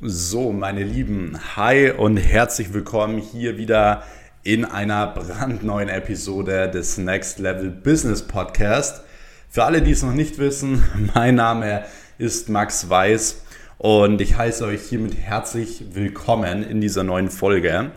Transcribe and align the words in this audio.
So, 0.00 0.52
meine 0.52 0.84
Lieben, 0.84 1.36
hi 1.56 1.90
und 1.90 2.18
herzlich 2.18 2.72
willkommen 2.72 3.18
hier 3.18 3.58
wieder 3.58 4.04
in 4.44 4.64
einer 4.64 5.08
brandneuen 5.08 5.88
Episode 5.88 6.70
des 6.70 6.98
Next 6.98 7.40
Level 7.40 7.70
Business 7.70 8.22
Podcast. 8.22 9.02
Für 9.48 9.64
alle, 9.64 9.82
die 9.82 9.90
es 9.90 10.04
noch 10.04 10.12
nicht 10.12 10.38
wissen, 10.38 10.84
mein 11.16 11.34
Name 11.34 11.82
ist 12.16 12.48
Max 12.48 12.88
Weiß 12.88 13.42
und 13.76 14.20
ich 14.20 14.36
heiße 14.36 14.66
euch 14.66 14.82
hiermit 14.82 15.16
herzlich 15.16 15.82
willkommen 15.94 16.62
in 16.62 16.80
dieser 16.80 17.02
neuen 17.02 17.28
Folge. 17.28 17.90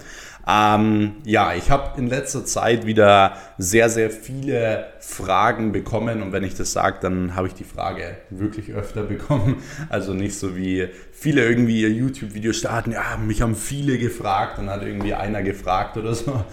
Ähm, 0.48 1.16
ja, 1.24 1.54
ich 1.54 1.70
habe 1.70 2.00
in 2.00 2.08
letzter 2.08 2.46
Zeit 2.46 2.86
wieder 2.86 3.38
sehr, 3.58 3.90
sehr 3.90 4.10
viele 4.10 4.88
Fragen 5.00 5.72
bekommen 5.72 6.22
und 6.22 6.32
wenn 6.32 6.44
ich 6.44 6.56
das 6.56 6.74
sage, 6.74 6.98
dann 7.02 7.36
habe 7.36 7.48
ich 7.48 7.54
die 7.54 7.64
Frage 7.64 8.18
wirklich 8.30 8.72
öfter 8.72 9.04
bekommen. 9.12 9.58
Also 9.90 10.14
nicht 10.14 10.38
so 10.38 10.56
wie 10.56 10.88
viele 11.12 11.48
irgendwie 11.48 11.82
ihr 11.82 11.92
YouTube-Video 11.92 12.54
starten, 12.54 12.92
ja, 12.92 13.18
mich 13.18 13.42
haben 13.42 13.56
viele 13.56 13.98
gefragt, 13.98 14.58
dann 14.58 14.70
hat 14.70 14.82
irgendwie 14.82 15.14
einer 15.14 15.44
gefragt 15.44 15.98
oder 15.98 16.16
so. 16.16 16.44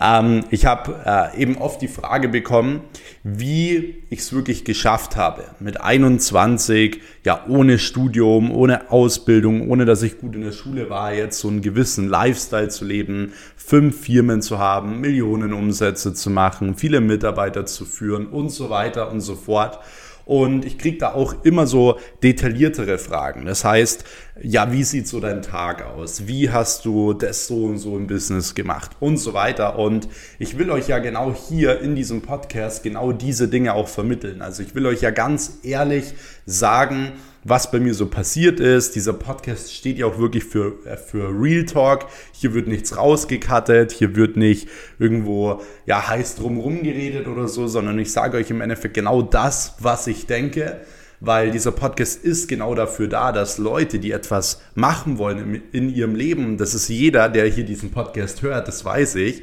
Ähm, 0.00 0.44
ich 0.50 0.66
habe 0.66 0.94
äh, 1.04 1.40
eben 1.40 1.58
oft 1.58 1.82
die 1.82 1.88
Frage 1.88 2.28
bekommen, 2.28 2.82
wie 3.24 4.02
ich 4.10 4.20
es 4.20 4.32
wirklich 4.32 4.64
geschafft 4.64 5.16
habe, 5.16 5.44
mit 5.60 5.80
21, 5.80 7.00
ja, 7.24 7.44
ohne 7.48 7.78
Studium, 7.78 8.50
ohne 8.50 8.90
Ausbildung, 8.90 9.68
ohne 9.68 9.84
dass 9.84 10.02
ich 10.02 10.18
gut 10.18 10.34
in 10.34 10.42
der 10.42 10.52
Schule 10.52 10.88
war, 10.88 11.12
jetzt 11.12 11.40
so 11.40 11.48
einen 11.48 11.62
gewissen 11.62 12.08
Lifestyle 12.08 12.68
zu 12.68 12.84
leben, 12.84 13.32
fünf 13.56 14.00
Firmen 14.00 14.40
zu 14.40 14.58
haben, 14.58 15.00
Millionen 15.00 15.52
Umsätze 15.52 16.14
zu 16.14 16.30
machen, 16.30 16.76
viele 16.76 17.00
Mitarbeiter 17.00 17.66
zu 17.66 17.84
führen 17.84 18.26
und 18.26 18.50
so 18.50 18.70
weiter 18.70 19.10
und 19.10 19.20
so 19.20 19.34
fort. 19.34 19.80
Und 20.28 20.66
ich 20.66 20.76
kriege 20.76 20.98
da 20.98 21.14
auch 21.14 21.42
immer 21.42 21.66
so 21.66 21.98
detailliertere 22.22 22.98
Fragen. 22.98 23.46
Das 23.46 23.64
heißt, 23.64 24.04
ja, 24.42 24.72
wie 24.72 24.84
sieht 24.84 25.08
so 25.08 25.20
dein 25.20 25.42
Tag 25.42 25.84
aus? 25.84 26.26
Wie 26.26 26.50
hast 26.50 26.84
du 26.84 27.12
das 27.12 27.46
so 27.46 27.64
und 27.64 27.78
so 27.78 27.96
im 27.96 28.06
Business 28.06 28.54
gemacht? 28.54 28.92
Und 29.00 29.16
so 29.16 29.34
weiter. 29.34 29.78
Und 29.78 30.08
ich 30.38 30.58
will 30.58 30.70
euch 30.70 30.88
ja 30.88 30.98
genau 30.98 31.34
hier 31.34 31.80
in 31.80 31.96
diesem 31.96 32.22
Podcast 32.22 32.82
genau 32.82 33.12
diese 33.12 33.48
Dinge 33.48 33.74
auch 33.74 33.88
vermitteln. 33.88 34.42
Also 34.42 34.62
ich 34.62 34.74
will 34.74 34.86
euch 34.86 35.00
ja 35.00 35.10
ganz 35.10 35.58
ehrlich 35.62 36.14
sagen, 36.46 37.12
was 37.44 37.70
bei 37.70 37.80
mir 37.80 37.94
so 37.94 38.06
passiert 38.06 38.60
ist. 38.60 38.94
Dieser 38.94 39.12
Podcast 39.12 39.72
steht 39.72 39.98
ja 39.98 40.06
auch 40.06 40.18
wirklich 40.18 40.44
für, 40.44 40.84
äh, 40.86 40.96
für 40.96 41.30
Real 41.30 41.64
Talk. 41.64 42.06
Hier 42.32 42.54
wird 42.54 42.68
nichts 42.68 42.96
rausgekattet, 42.96 43.92
hier 43.92 44.14
wird 44.14 44.36
nicht 44.36 44.68
irgendwo 44.98 45.62
ja, 45.86 46.08
heiß 46.08 46.36
drumherum 46.36 46.82
geredet 46.82 47.26
oder 47.26 47.48
so, 47.48 47.66
sondern 47.66 47.98
ich 47.98 48.12
sage 48.12 48.36
euch 48.36 48.50
im 48.50 48.60
Endeffekt 48.60 48.94
genau 48.94 49.22
das, 49.22 49.74
was 49.80 50.06
ich 50.06 50.26
denke 50.26 50.80
weil 51.20 51.50
dieser 51.50 51.72
Podcast 51.72 52.22
ist 52.22 52.48
genau 52.48 52.74
dafür 52.74 53.08
da, 53.08 53.32
dass 53.32 53.58
Leute, 53.58 53.98
die 53.98 54.12
etwas 54.12 54.60
machen 54.74 55.18
wollen 55.18 55.62
in 55.72 55.92
ihrem 55.94 56.14
Leben, 56.14 56.58
das 56.58 56.74
ist 56.74 56.88
jeder, 56.88 57.28
der 57.28 57.46
hier 57.46 57.64
diesen 57.64 57.90
Podcast 57.90 58.42
hört, 58.42 58.68
das 58.68 58.84
weiß 58.84 59.16
ich, 59.16 59.42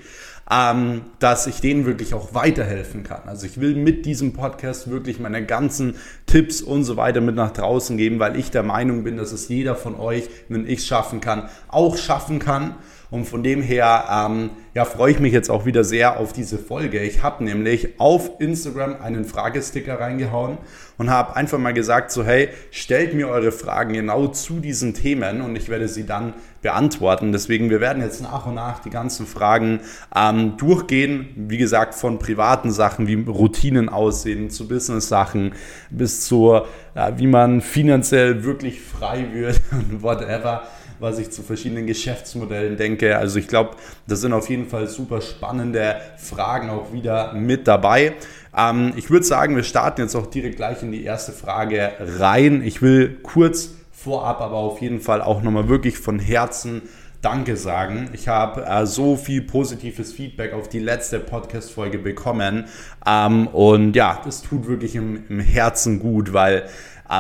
ähm, 0.50 1.02
dass 1.20 1.48
ich 1.48 1.60
denen 1.60 1.86
wirklich 1.86 2.14
auch 2.14 2.34
weiterhelfen 2.34 3.04
kann. 3.04 3.24
Also 3.26 3.48
ich 3.48 3.60
will 3.60 3.76
mit 3.76 4.06
diesem 4.06 4.34
Podcast 4.34 4.90
wirklich 4.90 5.20
meine 5.20 5.44
ganzen 5.46 5.96
Tipps 6.28 6.62
und 6.62 6.84
so 6.84 6.98
weiter 6.98 7.22
mit 7.22 7.36
nach 7.36 7.52
draußen 7.52 7.98
geben, 7.98 8.20
weil 8.20 8.38
ich 8.38 8.52
der 8.52 8.64
Meinung 8.64 9.04
bin, 9.04 9.18
dass 9.18 9.32
es 9.32 9.48
jeder 9.50 9.76
von 9.76 9.96
euch, 9.96 10.30
wenn 10.48 10.68
ich 10.68 10.80
es 10.80 10.88
schaffen 10.88 11.20
kann, 11.20 11.50
auch 11.68 11.98
schaffen 11.98 12.40
kann. 12.40 12.76
Und 13.12 13.26
von 13.26 13.44
dem 13.44 13.62
her 13.62 14.28
ähm, 14.30 14.50
ja, 14.76 14.84
freue 14.84 15.12
ich 15.12 15.20
mich 15.20 15.32
jetzt 15.32 15.50
auch 15.50 15.66
wieder 15.66 15.86
sehr 15.86 16.20
auf 16.20 16.34
diese 16.34 16.58
Folge. 16.58 17.00
Ich 17.00 17.24
habe 17.24 17.44
nämlich 17.46 17.98
auf 17.98 18.32
Instagram 18.40 19.02
einen 19.02 19.24
Fragesticker 19.24 20.02
reingehauen 20.02 20.58
und 20.98 21.10
habe 21.10 21.36
einfach 21.36 21.58
mal 21.58 21.74
gesagt, 21.74 22.12
so 22.12 22.26
hey, 22.26 22.50
stellt 22.72 23.14
mir 23.14 23.30
eure 23.30 23.54
Fragen 23.54 23.94
genau 23.94 24.28
zu 24.28 24.60
diesen 24.60 24.94
Themen 24.94 25.42
und 25.42 25.56
ich 25.56 25.70
werde 25.70 25.88
sie 25.88 26.06
dann 26.06 26.34
beantworten. 26.62 27.32
Deswegen, 27.32 27.70
wir 27.70 27.80
werden 27.80 28.02
jetzt 28.02 28.22
nach 28.22 28.48
und 28.48 28.56
nach 28.56 28.80
die 28.80 28.90
ganzen 28.90 29.26
Fragen 29.26 29.80
ähm, 30.14 30.58
durchgehen. 30.58 31.30
Wie 31.36 31.58
gesagt, 31.58 31.96
von 31.96 32.20
privaten 32.20 32.72
Sachen, 32.72 33.08
wie 33.08 33.16
Routinen 33.16 33.88
aussehen, 33.88 34.50
zu 34.50 34.68
Business-Sachen, 34.68 35.54
bis 35.90 36.26
zu, 36.26 36.62
äh, 36.96 37.12
wie 37.16 37.28
man 37.28 37.62
finanziell 37.62 38.44
wirklich 38.44 38.82
frei 38.82 39.28
wird 39.32 39.62
und 39.72 40.04
whatever 40.04 40.64
was 41.06 41.20
ich 41.20 41.30
zu 41.30 41.44
verschiedenen 41.44 41.86
Geschäftsmodellen 41.86 42.78
denke. 42.78 43.18
Also 43.18 43.38
ich 43.38 43.48
glaube, 43.48 43.78
das 44.08 44.22
sind 44.22 44.34
auf 44.34 44.50
jeden 44.50 44.68
Fall 44.68 44.88
super 44.88 45.22
spannende 45.22 45.98
Fragen 46.18 46.70
auch 46.70 46.92
wieder 46.92 47.34
mit 47.34 47.68
dabei. 47.68 48.14
Ähm, 48.58 48.92
ich 48.96 49.10
würde 49.10 49.26
sagen, 49.26 49.56
wir 49.56 49.64
starten 49.64 50.02
jetzt 50.02 50.16
auch 50.16 50.26
direkt 50.26 50.58
gleich 50.58 50.82
in 50.82 50.92
die 50.92 51.04
erste 51.04 51.32
Frage 51.32 51.92
rein. 52.00 52.64
Ich 52.64 52.82
will 52.82 53.20
kurz 53.22 53.70
vorab 53.92 54.42
aber 54.42 54.58
auf 54.58 54.82
jeden 54.82 55.00
Fall 55.00 55.22
auch 55.22 55.42
nochmal 55.42 55.70
wirklich 55.70 55.98
von 55.98 56.20
Herzen 56.20 56.82
Danke 57.22 57.58
sagen. 57.58 58.10
Ich 58.14 58.28
habe 58.28 58.66
äh, 58.66 58.86
so 58.86 59.16
viel 59.16 59.42
positives 59.42 60.14
Feedback 60.14 60.54
auf 60.54 60.70
die 60.70 60.80
letzte 60.80 61.20
Podcast-Folge 61.20 61.98
bekommen. 61.98 62.66
Ähm, 63.06 63.48
und 63.48 63.96
ja, 63.96 64.22
das 64.24 64.44
tut 64.44 64.68
wirklich 64.68 64.96
im, 64.96 65.24
im 65.28 65.40
Herzen 65.40 66.00
gut, 66.00 66.34
weil 66.34 66.70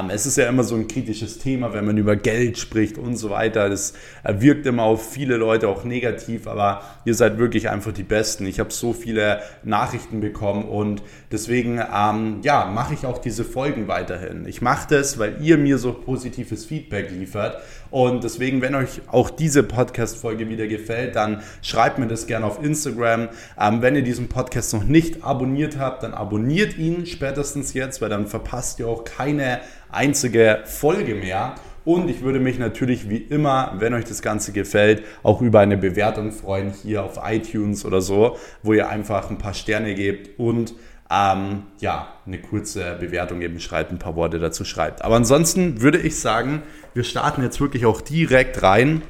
es 0.09 0.25
ist 0.25 0.38
ja 0.38 0.50
immer 0.50 0.63
so 0.63 0.75
ein 0.75 0.88
kritisches 0.88 1.38
Thema, 1.38 1.73
wenn 1.73 1.85
man 1.85 1.97
über 1.97 2.16
Geld 2.16 2.57
spricht 2.57 2.97
und 2.97 3.18
so 3.18 3.29
weiter. 3.29 3.69
Das 3.69 3.94
wirkt 4.23 4.66
immer 4.66 4.84
auf 4.84 5.12
viele 5.12 5.38
Leute 5.38 5.68
auch 5.68 5.84
negativ, 5.84 6.47
aber 6.47 6.81
ihr 7.06 7.13
seid 7.13 7.38
wirklich 7.38 7.69
einfach 7.69 7.91
die 7.91 8.03
Besten. 8.03 8.46
Ich 8.47 8.59
habe 8.59 8.72
so 8.72 8.94
viele 8.94 9.41
Nachrichten 9.63 10.22
bekommen 10.22 10.66
und 10.66 11.03
deswegen 11.31 11.79
ähm, 11.94 12.40
ja, 12.41 12.66
mache 12.66 12.96
ich 12.96 13.06
auch 13.06 13.19
diese 13.19 13.44
Folgen 13.44 13.88
weiterhin. 13.88 14.47
Ich 14.47 14.62
mache 14.62 14.88
das, 14.90 15.19
weil 15.19 15.38
ihr 15.41 15.57
mir 15.57 15.78
so 15.78 15.94
positives 15.94 16.66
Feedback 16.66 17.12
liefert 17.12 17.62
und 17.96 18.25
deswegen, 18.25 18.62
wenn 18.62 18.75
euch 18.75 19.02
auch 19.07 19.29
diese 19.29 19.63
Podcast-Folge 19.63 20.50
wieder 20.50 20.67
gefällt, 20.67 21.16
dann 21.16 21.41
schreibt 21.62 21.97
mir 21.97 22.07
das 22.07 22.28
gerne 22.28 22.46
auf 22.46 22.62
Instagram. 22.62 23.29
Ähm, 23.57 23.81
wenn 23.81 23.96
ihr 23.96 24.02
diesen 24.02 24.28
Podcast 24.28 24.73
noch 24.73 24.84
nicht 24.84 25.23
abonniert 25.23 25.78
habt, 25.78 26.03
dann 26.03 26.13
abonniert 26.13 26.78
ihn 26.78 27.06
spätestens 27.06 27.73
jetzt, 27.73 28.02
weil 28.02 28.09
dann 28.09 28.28
verpasst 28.28 28.79
ihr 28.79 28.90
auch 28.90 29.06
keine 29.06 29.62
einzige 29.91 30.63
Folge 30.66 31.16
mehr. 31.16 31.56
Und 31.85 32.09
ich 32.09 32.22
würde 32.22 32.40
mich 32.40 32.57
natürlich 32.57 33.09
wie 33.09 33.18
immer, 33.18 33.75
wenn 33.78 33.94
euch 33.94 34.06
das 34.06 34.23
Ganze 34.23 34.51
gefällt, 34.51 35.03
auch 35.22 35.41
über 35.41 35.59
eine 35.59 35.78
Bewertung 35.78 36.31
freuen 36.31 36.72
hier 36.72 37.03
auf 37.03 37.19
iTunes 37.23 37.85
oder 37.85 38.01
so, 38.01 38.38
wo 38.63 38.73
ihr 38.73 38.90
einfach 38.90 39.29
ein 39.29 39.38
paar 39.38 39.53
Sterne 39.53 39.94
gebt 39.94 40.40
und 40.40 40.73
ähm, 41.12 41.63
ja, 41.79 42.07
eine 42.25 42.40
kurze 42.40 42.97
Bewertung 43.00 43.41
eben 43.41 43.59
schreibt, 43.59 43.91
ein 43.91 44.00
paar 44.00 44.16
Worte 44.16 44.40
dazu 44.40 44.66
schreibt. 44.66 45.03
Aber 45.03 45.16
ansonsten 45.16 45.81
würde 45.81 46.00
ich 46.00 46.19
sagen, 46.19 46.63
wir 46.96 47.03
starten 47.03 47.44
jetzt 47.44 47.62
wirklich 47.62 47.85
auch 47.85 48.02
direkt 48.02 48.63
rein. 48.63 49.03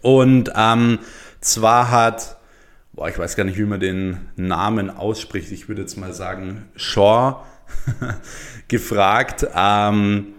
Und 0.00 0.50
ähm, 0.56 0.98
zwar 1.40 1.92
hat, 1.92 2.38
boah, 2.92 3.08
ich 3.08 3.18
weiß 3.18 3.36
gar 3.36 3.44
nicht, 3.44 3.58
wie 3.58 3.64
man 3.64 3.78
den 3.78 4.28
Namen 4.34 4.90
ausspricht, 4.90 5.52
ich 5.52 5.68
würde 5.68 5.82
jetzt 5.82 5.96
mal 5.96 6.12
sagen, 6.12 6.68
Shaw 6.74 7.44
gefragt, 8.68 9.46
ähm, 9.54 10.34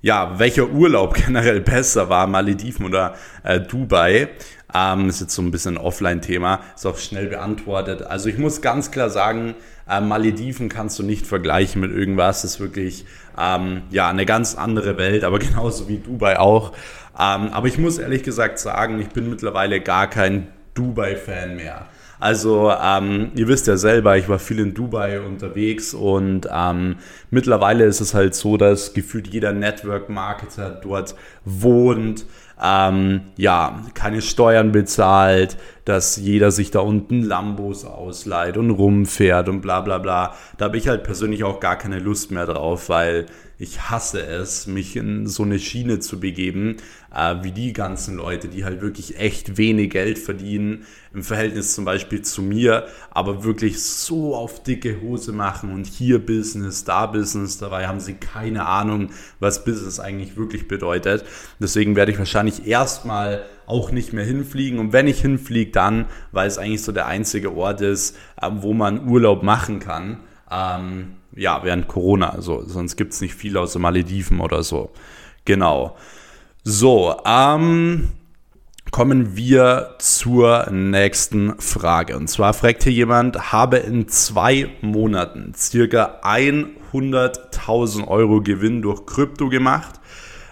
ja, 0.00 0.38
welcher 0.38 0.68
Urlaub 0.68 1.14
generell 1.26 1.60
besser 1.60 2.08
war, 2.08 2.26
Malediven 2.26 2.86
oder 2.86 3.14
äh, 3.42 3.60
Dubai. 3.60 4.28
Ähm, 4.74 5.08
ist 5.08 5.22
jetzt 5.22 5.34
so 5.34 5.40
ein 5.40 5.50
bisschen 5.50 5.78
ein 5.78 5.82
Offline-Thema, 5.82 6.60
ist 6.74 6.84
auch 6.84 6.98
schnell 6.98 7.28
beantwortet. 7.28 8.02
Also 8.02 8.28
ich 8.28 8.36
muss 8.36 8.60
ganz 8.60 8.90
klar 8.90 9.08
sagen, 9.08 9.54
äh, 9.88 10.02
Malediven 10.02 10.68
kannst 10.68 10.98
du 10.98 11.02
nicht 11.02 11.26
vergleichen 11.26 11.80
mit 11.80 11.90
irgendwas. 11.90 12.42
Das 12.42 12.52
ist 12.52 12.60
wirklich 12.60 13.06
ähm, 13.38 13.82
ja 13.90 14.10
eine 14.10 14.26
ganz 14.26 14.56
andere 14.56 14.98
Welt, 14.98 15.24
aber 15.24 15.38
genauso 15.38 15.88
wie 15.88 15.98
Dubai 15.98 16.38
auch. 16.38 16.72
Ähm, 17.18 17.48
aber 17.52 17.66
ich 17.66 17.78
muss 17.78 17.98
ehrlich 17.98 18.22
gesagt 18.22 18.58
sagen, 18.58 19.00
ich 19.00 19.08
bin 19.08 19.30
mittlerweile 19.30 19.80
gar 19.80 20.08
kein 20.08 20.48
Dubai-Fan 20.74 21.56
mehr. 21.56 21.86
Also 22.20 22.72
ähm, 22.72 23.30
ihr 23.36 23.46
wisst 23.46 23.68
ja 23.68 23.76
selber, 23.76 24.16
ich 24.16 24.28
war 24.28 24.38
viel 24.38 24.58
in 24.58 24.74
Dubai 24.74 25.20
unterwegs 25.20 25.94
und 25.94 26.48
ähm, 26.52 26.96
mittlerweile 27.30 27.84
ist 27.84 28.00
es 28.00 28.12
halt 28.12 28.34
so, 28.34 28.56
dass 28.56 28.92
gefühlt 28.92 29.28
jeder 29.28 29.52
Network-Marketer 29.52 30.70
dort 30.82 31.14
wohnt, 31.44 32.26
ähm, 32.60 33.20
ja, 33.36 33.84
keine 33.94 34.20
Steuern 34.20 34.72
bezahlt, 34.72 35.56
dass 35.84 36.16
jeder 36.16 36.50
sich 36.50 36.72
da 36.72 36.80
unten 36.80 37.22
Lambos 37.22 37.84
ausleiht 37.84 38.56
und 38.56 38.70
rumfährt 38.70 39.48
und 39.48 39.60
bla 39.60 39.80
bla 39.80 39.98
bla. 39.98 40.34
Da 40.56 40.64
habe 40.64 40.76
ich 40.76 40.88
halt 40.88 41.04
persönlich 41.04 41.44
auch 41.44 41.60
gar 41.60 41.76
keine 41.76 42.00
Lust 42.00 42.32
mehr 42.32 42.46
drauf, 42.46 42.88
weil 42.88 43.26
ich 43.58 43.90
hasse 43.90 44.24
es, 44.24 44.68
mich 44.68 44.94
in 44.94 45.26
so 45.26 45.42
eine 45.42 45.58
Schiene 45.58 45.98
zu 45.98 46.20
begeben, 46.20 46.76
äh, 47.12 47.36
wie 47.42 47.50
die 47.50 47.72
ganzen 47.72 48.16
Leute, 48.16 48.46
die 48.46 48.64
halt 48.64 48.80
wirklich 48.80 49.18
echt 49.18 49.58
wenig 49.58 49.90
Geld 49.90 50.18
verdienen, 50.18 50.86
im 51.12 51.24
Verhältnis 51.24 51.74
zum 51.74 51.84
Beispiel 51.84 52.22
zu 52.22 52.40
mir, 52.40 52.86
aber 53.10 53.42
wirklich 53.42 53.82
so 53.82 54.36
auf 54.36 54.62
dicke 54.62 55.00
Hose 55.00 55.32
machen 55.32 55.72
und 55.72 55.86
hier 55.86 56.24
Business, 56.24 56.84
da 56.84 57.06
Business, 57.06 57.58
dabei 57.58 57.88
haben 57.88 57.98
sie 57.98 58.14
keine 58.14 58.66
Ahnung, 58.66 59.10
was 59.40 59.64
Business 59.64 59.98
eigentlich 59.98 60.36
wirklich 60.36 60.68
bedeutet. 60.68 61.24
Deswegen 61.58 61.96
werde 61.96 62.12
ich 62.12 62.18
wahrscheinlich 62.18 62.66
erstmal 62.66 63.44
auch 63.66 63.90
nicht 63.90 64.12
mehr 64.12 64.24
hinfliegen 64.24 64.78
und 64.78 64.92
wenn 64.92 65.08
ich 65.08 65.20
hinfliege, 65.20 65.72
dann, 65.72 66.06
weil 66.30 66.46
es 66.46 66.58
eigentlich 66.58 66.82
so 66.82 66.92
der 66.92 67.06
einzige 67.06 67.54
Ort 67.56 67.80
ist, 67.80 68.16
äh, 68.40 68.48
wo 68.52 68.72
man 68.72 69.08
Urlaub 69.08 69.42
machen 69.42 69.80
kann. 69.80 70.20
Ähm, 70.50 71.17
ja, 71.38 71.62
während 71.62 71.88
Corona. 71.88 72.30
Also, 72.30 72.64
sonst 72.66 72.96
gibt 72.96 73.12
es 73.12 73.20
nicht 73.20 73.34
viel 73.34 73.56
außer 73.56 73.78
Malediven 73.78 74.40
oder 74.40 74.62
so. 74.62 74.90
Genau. 75.44 75.96
So, 76.64 77.16
ähm, 77.24 78.08
kommen 78.90 79.36
wir 79.36 79.94
zur 79.98 80.70
nächsten 80.70 81.58
Frage. 81.60 82.16
Und 82.16 82.28
zwar 82.28 82.54
fragt 82.54 82.82
hier 82.82 82.92
jemand, 82.92 83.52
habe 83.52 83.78
in 83.78 84.08
zwei 84.08 84.68
Monaten 84.80 85.54
circa 85.54 86.20
100.000 86.22 88.08
Euro 88.08 88.42
Gewinn 88.42 88.82
durch 88.82 89.06
Krypto 89.06 89.48
gemacht. 89.48 90.00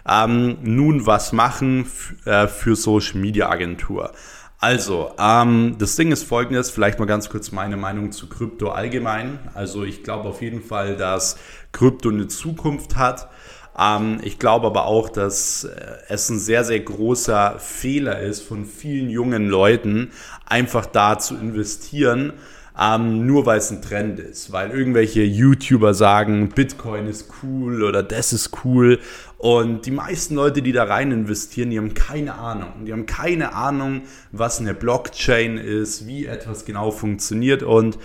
Ähm, 0.09 0.59
nun 0.63 1.07
was 1.07 1.33
machen 1.33 1.87
äh, 2.25 2.47
für 2.47 2.77
Social 2.77 3.19
Media 3.19 3.51
Agentur? 3.51 4.13
Also, 4.59 5.13
ähm, 5.19 5.77
das 5.79 5.97
Ding 5.97 6.13
ist 6.13 6.25
folgendes, 6.25 6.71
vielleicht 6.71 6.99
mal 6.99 7.05
ganz 7.05 7.29
kurz 7.29 7.53
meine 7.53 7.77
Meinung 7.77 8.11
zu 8.11 8.27
Krypto 8.27 8.71
allgemein. 8.71 9.39
Also 9.53 9.85
ich 9.85 10.03
glaube 10.03 10.31
auf 10.31 10.41
jeden 10.41 10.63
Fall, 10.63 10.97
dass 10.97 11.37
Krypto 11.73 12.09
eine 12.09 12.27
Zukunft 12.29 12.97
hat. 12.97 13.29
Ähm, 13.79 14.19
ich 14.23 14.39
glaube 14.39 14.67
aber 14.67 14.87
auch, 14.87 15.11
dass 15.11 15.65
äh, 15.65 15.99
es 16.09 16.31
ein 16.31 16.39
sehr, 16.39 16.65
sehr 16.65 16.81
großer 16.81 17.59
Fehler 17.59 18.21
ist 18.21 18.41
von 18.41 18.65
vielen 18.65 19.11
jungen 19.11 19.47
Leuten, 19.47 20.11
einfach 20.47 20.87
da 20.87 21.19
zu 21.19 21.35
investieren, 21.35 22.33
ähm, 22.79 23.27
nur 23.27 23.47
weil 23.47 23.59
es 23.59 23.71
ein 23.71 23.81
Trend 23.81 24.19
ist. 24.19 24.53
Weil 24.53 24.71
irgendwelche 24.71 25.23
YouTuber 25.23 25.95
sagen, 25.95 26.51
Bitcoin 26.51 27.07
ist 27.07 27.29
cool 27.43 27.83
oder 27.83 28.03
das 28.03 28.33
ist 28.33 28.51
cool. 28.65 28.99
Und 29.39 29.87
die 29.87 29.91
meisten 29.91 30.35
Leute, 30.35 30.63
die 30.63 30.73
da 30.73 30.85
rein 30.85 31.13
investieren, 31.13 31.71
die 31.71 31.79
haben 31.79 31.95
keine 31.95 32.35
Ahnung. 32.35 32.85
Die 32.85 32.93
haben 32.93 33.07
keine 33.07 33.55
Ahnung, 33.55 34.03
was 34.33 34.61
eine 34.61 34.75
Blockchain 34.75 35.57
ist, 35.59 36.07
wie 36.07 36.27
etwas 36.27 36.65
genau 36.65 36.91
funktioniert. 36.91 37.63
Und 37.63 37.99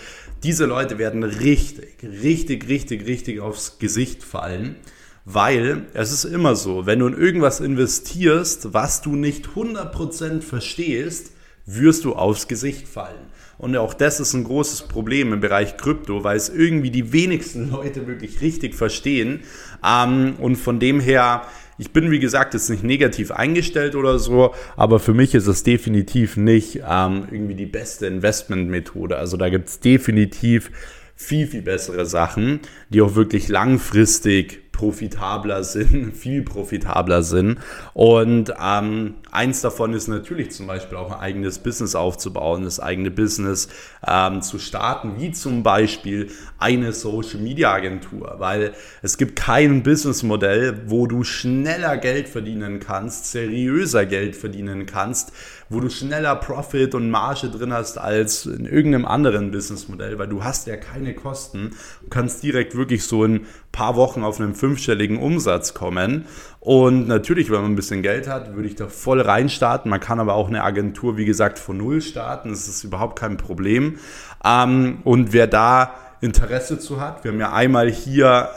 diese 0.44 0.66
Leute 0.66 0.98
werden 0.98 1.24
richtig, 1.24 1.98
richtig, 2.04 2.68
richtig, 2.68 3.06
richtig 3.06 3.42
aufs 3.42 3.78
Gesicht 3.80 4.24
fallen. 4.24 4.76
Weil 5.24 5.86
es 5.94 6.12
ist 6.12 6.24
immer 6.24 6.56
so, 6.56 6.88
wenn 6.88 7.00
du 7.00 7.08
in 7.08 7.18
irgendwas 7.18 7.60
investierst, 7.60 8.74
was 8.74 9.02
du 9.02 9.16
nicht 9.16 9.50
100% 9.50 10.42
verstehst, 10.42 11.34
wirst 11.66 12.06
du 12.06 12.14
aufs 12.14 12.48
Gesicht 12.48 12.88
fallen. 12.88 13.31
Und 13.62 13.78
auch 13.78 13.94
das 13.94 14.20
ist 14.20 14.34
ein 14.34 14.44
großes 14.44 14.88
Problem 14.88 15.34
im 15.34 15.40
Bereich 15.40 15.78
Krypto, 15.78 16.24
weil 16.24 16.36
es 16.36 16.50
irgendwie 16.50 16.90
die 16.90 17.14
wenigsten 17.14 17.70
Leute 17.70 18.08
wirklich 18.08 18.42
richtig 18.42 18.74
verstehen. 18.74 19.42
Ähm, 19.86 20.34
und 20.40 20.56
von 20.56 20.80
dem 20.80 21.00
her, 21.00 21.44
ich 21.78 21.94
bin 21.94 22.10
wie 22.10 22.18
gesagt 22.18 22.56
jetzt 22.56 22.72
nicht 22.72 22.84
negativ 22.84 23.30
eingestellt 23.30 23.94
oder 23.94 24.18
so, 24.18 24.56
aber 24.76 25.00
für 25.00 25.14
mich 25.14 25.36
ist 25.36 25.46
es 25.46 25.62
definitiv 25.62 26.38
nicht 26.38 26.82
ähm, 26.90 27.28
irgendwie 27.30 27.54
die 27.54 27.68
beste 27.68 28.08
Investmentmethode. 28.08 29.16
Also 29.16 29.38
da 29.38 29.50
gibt 29.50 29.70
es 29.70 29.80
definitiv 29.80 30.72
viel, 31.16 31.46
viel 31.46 31.62
bessere 31.62 32.08
Sachen, 32.08 32.62
die 32.90 33.04
auch 33.04 33.14
wirklich 33.14 33.48
langfristig 33.48 34.71
profitabler 34.82 35.64
sind, 35.64 36.12
viel 36.18 36.42
profitabler 36.42 37.22
sind. 37.22 37.60
Und 37.94 38.52
ähm, 38.60 39.14
eins 39.32 39.62
davon 39.62 39.94
ist 39.94 40.08
natürlich 40.08 40.50
zum 40.50 40.66
Beispiel 40.66 40.98
auch 40.98 41.12
ein 41.12 41.20
eigenes 41.20 41.60
Business 41.60 41.94
aufzubauen, 41.94 42.64
das 42.64 42.80
eigene 42.80 43.12
Business 43.12 43.70
ähm, 44.08 44.42
zu 44.42 44.58
starten, 44.58 45.20
wie 45.20 45.32
zum 45.32 45.62
Beispiel 45.62 46.32
eine 46.58 46.94
Social 46.94 47.40
Media 47.40 47.72
Agentur, 47.72 48.38
weil 48.40 48.74
es 49.04 49.20
gibt 49.20 49.36
kein 49.36 49.84
Businessmodell, 49.84 50.82
wo 50.88 51.06
du 51.06 51.24
schneller 51.24 51.98
Geld 51.98 52.28
verdienen 52.28 52.80
kannst, 52.80 53.32
seriöser 53.32 54.08
Geld 54.08 54.36
verdienen 54.36 54.88
kannst, 54.88 55.32
wo 55.72 55.80
du 55.80 55.90
schneller 55.90 56.36
Profit 56.36 56.94
und 56.96 57.10
Marge 57.10 57.50
drin 57.50 57.74
hast 57.74 57.98
als 57.98 58.46
in 58.46 58.66
irgendeinem 58.66 59.06
anderen 59.06 59.52
Businessmodell, 59.52 60.20
weil 60.20 60.28
du 60.28 60.44
hast 60.44 60.68
ja 60.68 60.76
keine 60.76 61.16
Kosten, 61.16 61.72
du 62.02 62.10
kannst 62.10 62.44
direkt 62.44 62.76
wirklich 62.76 63.06
so 63.06 63.24
in 63.24 63.46
paar 63.72 63.96
Wochen 63.96 64.24
auf 64.24 64.40
einen 64.40 64.54
fünfstelligen 64.54 65.18
Umsatz 65.18 65.74
kommen. 65.74 66.26
Und 66.60 67.08
natürlich, 67.08 67.50
wenn 67.50 67.62
man 67.62 67.72
ein 67.72 67.76
bisschen 67.76 68.02
Geld 68.02 68.28
hat, 68.28 68.54
würde 68.56 68.68
ich 68.68 68.76
da 68.76 68.88
voll 68.88 69.22
reinstarten. 69.22 69.90
Man 69.90 70.02
kann 70.02 70.20
aber 70.20 70.36
auch 70.36 70.50
eine 70.50 70.64
Agentur, 70.64 71.18
wie 71.18 71.26
gesagt, 71.26 71.58
von 71.58 71.78
Null 71.78 72.02
starten. 72.02 72.50
Das 72.50 72.68
ist 72.68 72.84
überhaupt 72.84 73.18
kein 73.18 73.38
Problem. 73.38 73.98
Ähm, 74.44 75.00
und 75.06 75.32
wer 75.32 75.48
da 75.48 75.96
Interesse 76.20 76.78
zu 76.78 77.00
hat, 77.00 77.24
wir 77.24 77.32
haben 77.32 77.40
ja 77.40 77.54
einmal 77.54 77.90
hier... 77.90 78.50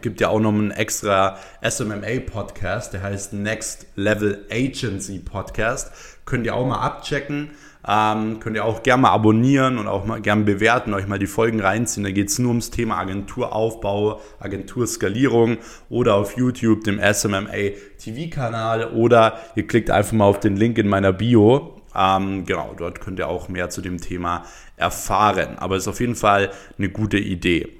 Gibt 0.00 0.20
ja 0.20 0.28
auch 0.28 0.40
noch 0.40 0.52
einen 0.52 0.70
extra 0.70 1.38
SMMA-Podcast, 1.62 2.92
der 2.92 3.02
heißt 3.02 3.32
Next 3.32 3.86
Level 3.96 4.46
Agency 4.50 5.18
Podcast. 5.18 5.92
Könnt 6.24 6.46
ihr 6.46 6.54
auch 6.54 6.66
mal 6.66 6.80
abchecken. 6.80 7.50
Ähm, 7.86 8.40
könnt 8.40 8.56
ihr 8.56 8.64
auch 8.64 8.82
gerne 8.82 9.02
mal 9.02 9.12
abonnieren 9.12 9.78
und 9.78 9.86
auch 9.86 10.04
mal 10.04 10.20
gerne 10.20 10.44
bewerten, 10.44 10.92
euch 10.92 11.06
mal 11.06 11.18
die 11.18 11.26
Folgen 11.26 11.60
reinziehen. 11.60 12.04
Da 12.04 12.10
geht 12.10 12.28
es 12.28 12.38
nur 12.38 12.50
ums 12.50 12.70
Thema 12.70 12.98
Agenturaufbau, 12.98 14.20
Agenturskalierung 14.40 15.58
oder 15.88 16.16
auf 16.16 16.36
YouTube, 16.36 16.84
dem 16.84 17.00
SMMA 17.00 17.70
TV-Kanal 17.98 18.92
oder 18.92 19.38
ihr 19.54 19.66
klickt 19.66 19.90
einfach 19.90 20.12
mal 20.12 20.26
auf 20.26 20.40
den 20.40 20.56
Link 20.56 20.76
in 20.76 20.88
meiner 20.88 21.12
Bio. 21.12 21.80
Ähm, 21.94 22.44
genau, 22.44 22.74
dort 22.76 23.00
könnt 23.00 23.18
ihr 23.18 23.28
auch 23.28 23.48
mehr 23.48 23.70
zu 23.70 23.80
dem 23.80 23.98
Thema 23.98 24.44
erfahren. 24.76 25.58
Aber 25.58 25.76
es 25.76 25.84
ist 25.84 25.88
auf 25.88 26.00
jeden 26.00 26.16
Fall 26.16 26.50
eine 26.76 26.90
gute 26.90 27.18
Idee. 27.18 27.77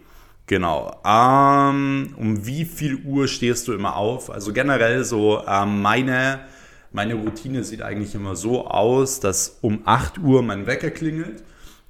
Genau. 0.49 0.99
Ähm, 1.05 2.15
um 2.17 2.47
wie 2.47 2.65
viel 2.65 2.97
Uhr 3.05 3.29
stehst 3.29 3.69
du 3.69 3.75
immer 3.75 3.97
auf? 3.97 4.31
Also 4.31 4.53
generell 4.53 5.05
so 5.05 5.45
ähm, 5.47 5.83
meine 5.83 6.41
meine 6.91 7.15
Routine 7.17 7.65
sieht 7.65 7.83
eigentlich 7.83 8.15
immer 8.15 8.35
so 8.35 8.67
aus, 8.67 9.21
dass 9.21 9.59
um 9.61 9.83
8 9.85 10.19
Uhr 10.19 10.43
mein 10.43 10.67
Wecker 10.67 10.91
klingelt 10.91 11.43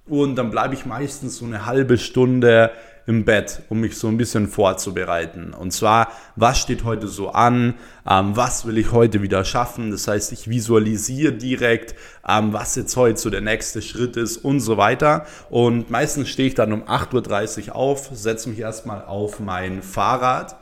und 0.06 0.34
dann 0.34 0.50
bleibe 0.50 0.74
ich 0.74 0.86
meistens 0.86 1.36
so 1.36 1.44
eine 1.44 1.66
halbe 1.66 1.98
Stunde 1.98 2.72
im 3.08 3.24
Bett, 3.24 3.62
um 3.70 3.80
mich 3.80 3.96
so 3.96 4.06
ein 4.08 4.18
bisschen 4.18 4.48
vorzubereiten. 4.48 5.54
Und 5.54 5.72
zwar, 5.72 6.12
was 6.36 6.58
steht 6.58 6.84
heute 6.84 7.08
so 7.08 7.30
an? 7.30 7.74
Ähm, 8.06 8.36
was 8.36 8.66
will 8.66 8.76
ich 8.76 8.92
heute 8.92 9.22
wieder 9.22 9.46
schaffen? 9.46 9.90
Das 9.90 10.06
heißt, 10.06 10.30
ich 10.32 10.48
visualisiere 10.50 11.32
direkt, 11.32 11.94
ähm, 12.28 12.52
was 12.52 12.76
jetzt 12.76 12.94
heute 12.96 13.18
so 13.18 13.30
der 13.30 13.40
nächste 13.40 13.80
Schritt 13.80 14.18
ist 14.18 14.36
und 14.36 14.60
so 14.60 14.76
weiter. 14.76 15.24
Und 15.48 15.88
meistens 15.88 16.28
stehe 16.28 16.48
ich 16.48 16.54
dann 16.54 16.70
um 16.70 16.82
8.30 16.82 17.68
Uhr 17.68 17.76
auf, 17.76 18.10
setze 18.12 18.50
mich 18.50 18.58
erstmal 18.58 19.02
auf 19.06 19.40
mein 19.40 19.80
Fahrrad. 19.80 20.56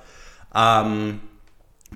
Ähm, 0.55 1.19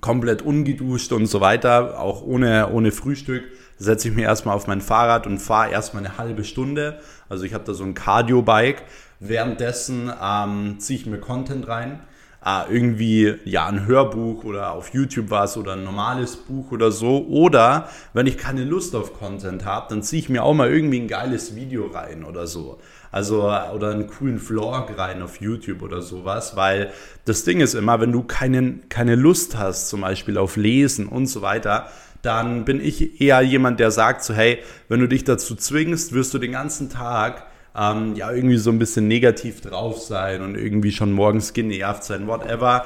komplett 0.01 0.43
ungeduscht 0.43 1.13
und 1.13 1.27
so 1.27 1.41
weiter, 1.41 2.01
auch 2.01 2.23
ohne, 2.23 2.71
ohne 2.71 2.91
Frühstück, 2.91 3.45
setze 3.79 4.09
ich 4.09 4.15
mir 4.15 4.23
erstmal 4.23 4.57
auf 4.57 4.67
mein 4.67 4.81
Fahrrad 4.81 5.27
und 5.29 5.39
fahre 5.39 5.71
erstmal 5.71 6.05
eine 6.05 6.19
halbe 6.19 6.43
Stunde. 6.43 7.01
Also 7.29 7.45
ich 7.45 7.55
habe 7.55 7.65
da 7.65 7.73
so 7.73 7.85
ein 7.85 7.95
Cardio-Bike. 7.95 8.83
Währenddessen 9.21 10.11
ähm, 10.21 10.77
ziehe 10.79 10.99
ich 10.99 11.07
mir 11.07 11.19
Content 11.19 11.69
rein. 11.69 12.01
Äh, 12.43 12.73
irgendwie 12.73 13.35
ja 13.45 13.67
ein 13.67 13.87
Hörbuch 13.87 14.45
oder 14.45 14.73
auf 14.73 14.95
YouTube 14.95 15.29
war 15.29 15.45
es 15.45 15.59
oder 15.59 15.75
ein 15.75 15.85
normales 15.85 16.37
Buch 16.37 16.73
oder 16.73 16.91
so. 16.91 17.27
Oder 17.27 17.91
wenn 18.15 18.27
ich 18.27 18.39
keine 18.39 18.65
Lust 18.65 18.97
auf 18.97 19.19
Content 19.19 19.67
habe, 19.67 19.89
dann 19.91 20.03
ziehe 20.03 20.23
ich 20.23 20.31
mir 20.31 20.43
auch 20.43 20.55
mal 20.55 20.73
irgendwie 20.73 21.01
ein 21.01 21.09
geiles 21.09 21.55
Video 21.55 21.87
rein 21.89 22.25
oder 22.25 22.47
so. 22.47 22.79
Also, 23.13 23.53
oder 23.75 23.91
einen 23.91 24.07
coolen 24.07 24.39
Vlog 24.39 24.97
rein 24.97 25.21
auf 25.21 25.41
YouTube 25.41 25.83
oder 25.83 26.01
sowas, 26.01 26.57
weil 26.57 26.93
das 27.27 27.45
Ding 27.45 27.61
ist 27.61 27.75
immer, 27.75 28.01
wenn 28.01 28.13
du 28.13 28.23
keinen, 28.23 28.89
keine 28.89 29.17
Lust 29.17 29.59
hast, 29.59 29.89
zum 29.89 30.03
Beispiel 30.03 30.39
auf 30.39 30.57
Lesen 30.57 31.09
und 31.09 31.27
so 31.27 31.43
weiter, 31.43 31.89
dann 32.23 32.65
bin 32.65 32.81
ich 32.81 33.21
eher 33.21 33.41
jemand, 33.43 33.81
der 33.81 33.91
sagt 33.91 34.23
so, 34.23 34.33
hey, 34.33 34.61
wenn 34.89 35.01
du 35.01 35.09
dich 35.09 35.25
dazu 35.25 35.57
zwingst, 35.57 36.13
wirst 36.13 36.33
du 36.33 36.39
den 36.39 36.53
ganzen 36.53 36.89
Tag 36.89 37.50
ähm, 37.77 38.15
ja 38.15 38.33
irgendwie 38.33 38.57
so 38.57 38.71
ein 38.71 38.79
bisschen 38.79 39.09
negativ 39.09 39.61
drauf 39.61 39.99
sein 40.01 40.43
und 40.43 40.57
irgendwie 40.57 40.93
schon 40.93 41.13
morgens 41.13 41.53
genervt 41.53 42.05
sein, 42.05 42.27
whatever. 42.27 42.85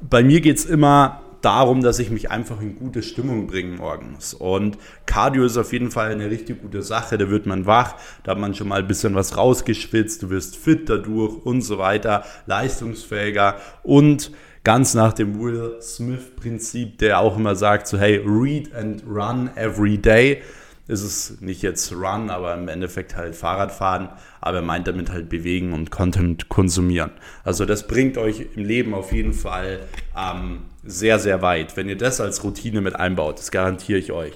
Bei 0.00 0.22
mir 0.22 0.40
geht 0.40 0.58
es 0.58 0.64
immer 0.64 1.20
darum, 1.44 1.82
dass 1.82 1.98
ich 1.98 2.10
mich 2.10 2.30
einfach 2.30 2.60
in 2.60 2.76
gute 2.76 3.02
Stimmung 3.02 3.46
bringe 3.46 3.76
morgens. 3.76 4.34
Und 4.34 4.78
Cardio 5.06 5.44
ist 5.44 5.56
auf 5.56 5.72
jeden 5.72 5.90
Fall 5.90 6.10
eine 6.10 6.30
richtig 6.30 6.62
gute 6.62 6.82
Sache. 6.82 7.18
Da 7.18 7.28
wird 7.28 7.46
man 7.46 7.66
wach, 7.66 7.96
da 8.22 8.32
hat 8.32 8.38
man 8.38 8.54
schon 8.54 8.68
mal 8.68 8.80
ein 8.80 8.88
bisschen 8.88 9.14
was 9.14 9.36
rausgeschwitzt, 9.36 10.22
du 10.22 10.30
wirst 10.30 10.56
fit 10.56 10.88
dadurch 10.88 11.44
und 11.44 11.60
so 11.60 11.78
weiter, 11.78 12.24
leistungsfähiger 12.46 13.56
und 13.82 14.30
ganz 14.64 14.94
nach 14.94 15.12
dem 15.12 15.38
Will 15.38 15.76
Smith-Prinzip, 15.80 16.98
der 16.98 17.20
auch 17.20 17.36
immer 17.36 17.54
sagt, 17.54 17.86
so 17.86 17.98
hey, 17.98 18.22
read 18.24 18.74
and 18.74 19.04
run 19.06 19.50
every 19.56 19.98
day 19.98 20.40
ist 20.86 21.02
es 21.02 21.40
nicht 21.40 21.62
jetzt 21.62 21.92
Run, 21.92 22.28
aber 22.30 22.54
im 22.54 22.68
Endeffekt 22.68 23.16
halt 23.16 23.34
Fahrradfahren, 23.34 24.10
aber 24.40 24.58
er 24.58 24.62
meint 24.62 24.86
damit 24.86 25.10
halt 25.10 25.28
bewegen 25.28 25.72
und 25.72 25.90
Content 25.90 26.48
konsumieren. 26.48 27.12
Also 27.42 27.64
das 27.64 27.86
bringt 27.86 28.18
euch 28.18 28.46
im 28.54 28.64
Leben 28.64 28.92
auf 28.92 29.12
jeden 29.12 29.32
Fall 29.32 29.80
ähm, 30.16 30.64
sehr, 30.84 31.18
sehr 31.18 31.40
weit, 31.40 31.76
wenn 31.76 31.88
ihr 31.88 31.96
das 31.96 32.20
als 32.20 32.44
Routine 32.44 32.82
mit 32.82 32.96
einbaut. 32.96 33.38
Das 33.38 33.50
garantiere 33.50 33.98
ich 33.98 34.12
euch. 34.12 34.34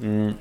Mhm. 0.00 0.36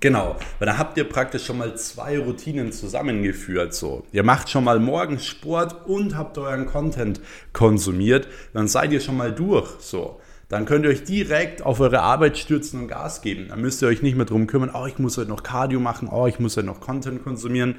Genau, 0.00 0.34
weil 0.58 0.66
da 0.66 0.78
habt 0.78 0.96
ihr 0.98 1.04
praktisch 1.04 1.46
schon 1.46 1.58
mal 1.58 1.76
zwei 1.76 2.18
Routinen 2.18 2.72
zusammengeführt. 2.72 3.72
So, 3.72 4.04
ihr 4.10 4.24
macht 4.24 4.50
schon 4.50 4.64
mal 4.64 4.80
morgens 4.80 5.24
Sport 5.24 5.86
und 5.86 6.16
habt 6.16 6.38
euren 6.38 6.66
Content 6.66 7.20
konsumiert, 7.52 8.26
dann 8.52 8.66
seid 8.66 8.90
ihr 8.90 8.98
schon 8.98 9.16
mal 9.16 9.32
durch. 9.32 9.68
So, 9.78 10.18
dann 10.52 10.66
könnt 10.66 10.84
ihr 10.84 10.90
euch 10.90 11.04
direkt 11.04 11.62
auf 11.62 11.80
eure 11.80 12.02
Arbeit 12.02 12.36
stürzen 12.36 12.82
und 12.82 12.88
Gas 12.88 13.22
geben. 13.22 13.46
Dann 13.48 13.62
müsst 13.62 13.80
ihr 13.80 13.88
euch 13.88 14.02
nicht 14.02 14.18
mehr 14.18 14.26
darum 14.26 14.46
kümmern, 14.46 14.70
oh, 14.74 14.84
ich 14.84 14.98
muss 14.98 15.16
heute 15.16 15.30
noch 15.30 15.42
Cardio 15.42 15.80
machen, 15.80 16.08
oh, 16.12 16.26
ich 16.26 16.38
muss 16.40 16.58
heute 16.58 16.66
noch 16.66 16.78
Content 16.78 17.24
konsumieren. 17.24 17.76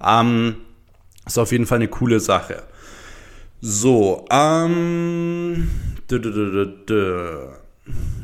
Ähm, 0.00 0.54
ist 1.26 1.36
auf 1.36 1.50
jeden 1.50 1.66
Fall 1.66 1.78
eine 1.78 1.88
coole 1.88 2.20
Sache. 2.20 2.62
So, 3.60 4.24
ähm, 4.30 5.68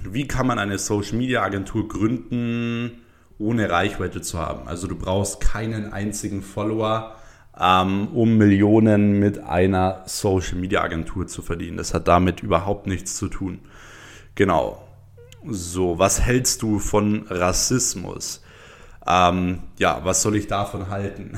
wie 0.04 0.28
kann 0.28 0.46
man 0.46 0.60
eine 0.60 0.78
Social 0.78 1.16
Media 1.16 1.42
Agentur 1.42 1.88
gründen, 1.88 3.02
ohne 3.36 3.68
Reichweite 3.68 4.20
zu 4.20 4.38
haben? 4.38 4.68
Also 4.68 4.86
du 4.86 4.94
brauchst 4.94 5.40
keinen 5.40 5.92
einzigen 5.92 6.42
Follower, 6.42 7.16
ähm, 7.60 8.06
um 8.14 8.38
Millionen 8.38 9.18
mit 9.18 9.40
einer 9.40 10.04
Social 10.06 10.56
Media 10.56 10.82
Agentur 10.82 11.26
zu 11.26 11.42
verdienen. 11.42 11.76
Das 11.76 11.94
hat 11.94 12.06
damit 12.06 12.44
überhaupt 12.44 12.86
nichts 12.86 13.16
zu 13.16 13.26
tun. 13.26 13.58
Genau. 14.38 14.80
So, 15.44 15.98
was 15.98 16.20
hältst 16.20 16.62
du 16.62 16.78
von 16.78 17.26
Rassismus? 17.28 18.40
Ähm, 19.04 19.64
ja, 19.80 19.98
was 20.04 20.22
soll 20.22 20.36
ich 20.36 20.46
davon 20.46 20.90
halten? 20.90 21.36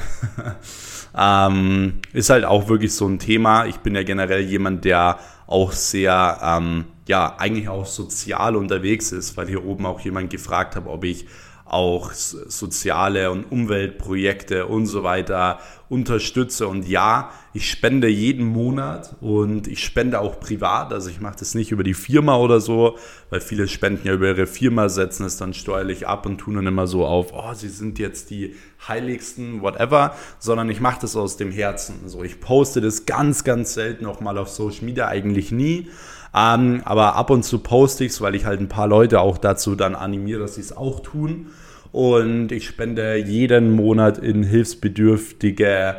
ähm, 1.18 2.02
ist 2.12 2.28
halt 2.28 2.44
auch 2.44 2.68
wirklich 2.68 2.94
so 2.94 3.08
ein 3.08 3.18
Thema. 3.18 3.64
Ich 3.64 3.76
bin 3.78 3.94
ja 3.94 4.02
generell 4.02 4.42
jemand, 4.42 4.84
der 4.84 5.18
auch 5.46 5.72
sehr, 5.72 6.40
ähm, 6.42 6.84
ja, 7.08 7.36
eigentlich 7.38 7.70
auch 7.70 7.86
sozial 7.86 8.54
unterwegs 8.54 9.12
ist, 9.12 9.34
weil 9.38 9.48
hier 9.48 9.64
oben 9.64 9.86
auch 9.86 10.00
jemand 10.00 10.28
gefragt 10.28 10.76
hat, 10.76 10.86
ob 10.86 11.04
ich 11.04 11.24
auch 11.70 12.12
soziale 12.12 13.30
und 13.30 13.44
Umweltprojekte 13.50 14.66
und 14.66 14.86
so 14.86 15.04
weiter 15.04 15.60
unterstütze. 15.88 16.66
Und 16.66 16.88
ja, 16.88 17.30
ich 17.54 17.70
spende 17.70 18.08
jeden 18.08 18.46
Monat 18.46 19.14
und 19.20 19.68
ich 19.68 19.84
spende 19.84 20.20
auch 20.20 20.40
privat. 20.40 20.92
Also 20.92 21.10
ich 21.10 21.20
mache 21.20 21.36
das 21.38 21.54
nicht 21.54 21.70
über 21.70 21.84
die 21.84 21.94
Firma 21.94 22.36
oder 22.36 22.60
so, 22.60 22.98
weil 23.30 23.40
viele 23.40 23.68
spenden 23.68 24.06
ja 24.06 24.14
über 24.14 24.28
ihre 24.28 24.48
Firma, 24.48 24.88
setzen 24.88 25.24
es 25.24 25.36
dann 25.36 25.54
steuerlich 25.54 26.08
ab 26.08 26.26
und 26.26 26.38
tun 26.38 26.56
dann 26.56 26.66
immer 26.66 26.88
so 26.88 27.06
auf, 27.06 27.32
oh, 27.32 27.54
sie 27.54 27.68
sind 27.68 28.00
jetzt 28.00 28.30
die 28.30 28.56
heiligsten, 28.88 29.62
whatever, 29.62 30.16
sondern 30.40 30.70
ich 30.70 30.80
mache 30.80 31.02
das 31.02 31.14
aus 31.14 31.36
dem 31.36 31.52
Herzen. 31.52 32.08
So, 32.08 32.24
ich 32.24 32.40
poste 32.40 32.80
das 32.80 33.06
ganz, 33.06 33.44
ganz 33.44 33.74
selten 33.74 34.06
auch 34.06 34.20
mal 34.20 34.38
auf 34.38 34.48
Social 34.48 34.84
Media, 34.84 35.06
eigentlich 35.06 35.52
nie. 35.52 35.88
Ähm, 36.34 36.82
aber 36.84 37.16
ab 37.16 37.30
und 37.30 37.44
zu 37.44 37.58
poste 37.58 38.04
ich 38.04 38.12
es, 38.12 38.20
weil 38.20 38.34
ich 38.34 38.44
halt 38.44 38.60
ein 38.60 38.68
paar 38.68 38.86
Leute 38.86 39.20
auch 39.20 39.38
dazu 39.38 39.74
dann 39.74 39.94
animiere, 39.94 40.40
dass 40.40 40.54
sie 40.54 40.60
es 40.60 40.76
auch 40.76 41.00
tun. 41.00 41.46
Und 41.92 42.52
ich 42.52 42.66
spende 42.66 43.16
jeden 43.16 43.72
Monat 43.72 44.18
in 44.18 44.44
hilfsbedürftige 44.44 45.96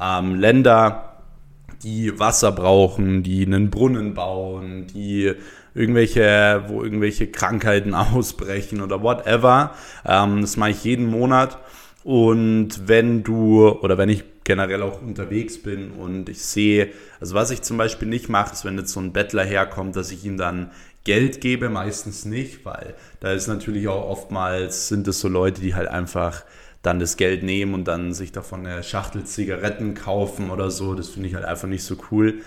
ähm, 0.00 0.36
Länder, 0.36 1.10
die 1.82 2.18
Wasser 2.18 2.52
brauchen, 2.52 3.22
die 3.22 3.44
einen 3.44 3.70
Brunnen 3.70 4.14
bauen, 4.14 4.86
die 4.86 5.32
irgendwelche, 5.74 6.64
wo 6.68 6.82
irgendwelche 6.82 7.26
Krankheiten 7.26 7.94
ausbrechen 7.94 8.80
oder 8.80 9.02
whatever. 9.02 9.72
Ähm, 10.06 10.40
das 10.40 10.56
mache 10.56 10.70
ich 10.70 10.84
jeden 10.84 11.06
Monat. 11.06 11.58
Und 12.04 12.88
wenn 12.88 13.22
du 13.22 13.68
oder 13.68 13.98
wenn 13.98 14.08
ich 14.08 14.24
generell 14.44 14.82
auch 14.82 15.00
unterwegs 15.02 15.60
bin 15.62 15.90
und 15.90 16.28
ich 16.28 16.44
sehe, 16.44 16.88
also 17.20 17.34
was 17.34 17.50
ich 17.50 17.62
zum 17.62 17.78
Beispiel 17.78 18.08
nicht 18.08 18.28
mache, 18.28 18.52
ist, 18.52 18.64
wenn 18.64 18.78
jetzt 18.78 18.92
so 18.92 19.00
ein 19.00 19.12
Bettler 19.12 19.44
herkommt, 19.44 19.96
dass 19.96 20.10
ich 20.10 20.24
ihm 20.24 20.36
dann 20.36 20.70
Geld 21.04 21.40
gebe, 21.40 21.68
meistens 21.68 22.24
nicht, 22.24 22.64
weil 22.64 22.94
da 23.20 23.32
ist 23.32 23.46
natürlich 23.46 23.88
auch 23.88 24.08
oftmals, 24.08 24.88
sind 24.88 25.08
es 25.08 25.20
so 25.20 25.28
Leute, 25.28 25.60
die 25.60 25.74
halt 25.74 25.88
einfach 25.88 26.44
dann 26.82 26.98
das 26.98 27.16
Geld 27.16 27.42
nehmen 27.42 27.74
und 27.74 27.84
dann 27.88 28.12
sich 28.12 28.32
davon 28.32 28.66
eine 28.66 28.82
Schachtel 28.82 29.24
Zigaretten 29.24 29.94
kaufen 29.94 30.50
oder 30.50 30.70
so. 30.70 30.94
Das 30.94 31.08
finde 31.08 31.28
ich 31.28 31.34
halt 31.34 31.44
einfach 31.44 31.68
nicht 31.68 31.84
so 31.84 31.96
cool. 32.10 32.40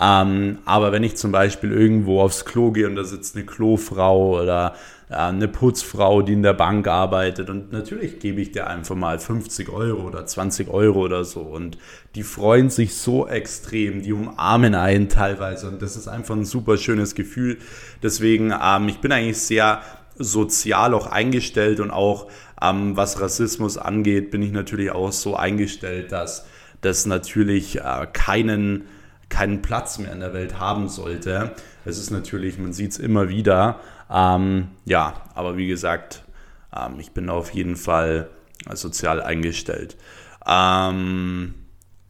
Ähm, 0.00 0.58
aber 0.64 0.92
wenn 0.92 1.02
ich 1.02 1.16
zum 1.16 1.32
Beispiel 1.32 1.72
irgendwo 1.72 2.20
aufs 2.20 2.44
Klo 2.44 2.70
gehe 2.70 2.86
und 2.86 2.94
da 2.94 3.04
sitzt 3.04 3.36
eine 3.36 3.44
Klofrau 3.44 4.40
oder 4.40 4.74
eine 5.10 5.48
Putzfrau, 5.48 6.22
die 6.22 6.34
in 6.34 6.42
der 6.42 6.52
Bank 6.52 6.86
arbeitet 6.86 7.50
und 7.50 7.72
natürlich 7.72 8.20
gebe 8.20 8.40
ich 8.40 8.52
dir 8.52 8.68
einfach 8.68 8.94
mal 8.94 9.18
50 9.18 9.68
Euro 9.68 10.06
oder 10.06 10.24
20 10.24 10.68
Euro 10.68 11.00
oder 11.00 11.24
so 11.24 11.40
und 11.40 11.78
die 12.14 12.22
freuen 12.22 12.70
sich 12.70 12.94
so 12.94 13.26
extrem, 13.26 14.02
die 14.02 14.12
umarmen 14.12 14.76
einen 14.76 15.08
teilweise 15.08 15.68
und 15.68 15.82
das 15.82 15.96
ist 15.96 16.06
einfach 16.06 16.36
ein 16.36 16.44
super 16.44 16.76
schönes 16.76 17.16
Gefühl. 17.16 17.58
Deswegen, 18.02 18.54
ähm, 18.62 18.88
ich 18.88 18.98
bin 18.98 19.10
eigentlich 19.10 19.38
sehr 19.38 19.82
sozial 20.16 20.94
auch 20.94 21.08
eingestellt 21.08 21.80
und 21.80 21.90
auch 21.90 22.28
ähm, 22.62 22.96
was 22.96 23.20
Rassismus 23.20 23.78
angeht, 23.78 24.30
bin 24.30 24.42
ich 24.42 24.52
natürlich 24.52 24.92
auch 24.92 25.10
so 25.10 25.34
eingestellt, 25.34 26.12
dass 26.12 26.46
das 26.82 27.06
natürlich 27.06 27.80
äh, 27.80 28.06
keinen 28.12 28.84
keinen 29.28 29.62
Platz 29.62 29.98
mehr 29.98 30.12
in 30.12 30.20
der 30.20 30.34
Welt 30.34 30.58
haben 30.58 30.88
sollte. 30.88 31.52
Es 31.84 31.98
ist 31.98 32.10
natürlich, 32.10 32.58
man 32.58 32.72
sieht 32.72 32.90
es 32.92 32.98
immer 32.98 33.28
wieder. 33.28 33.80
Ähm, 34.10 34.68
ja, 34.84 35.22
aber 35.34 35.56
wie 35.56 35.68
gesagt, 35.68 36.24
ähm, 36.76 36.98
ich 36.98 37.12
bin 37.12 37.30
auf 37.30 37.52
jeden 37.52 37.76
Fall 37.76 38.28
sozial 38.74 39.22
eingestellt. 39.22 39.96
Ähm, 40.46 41.54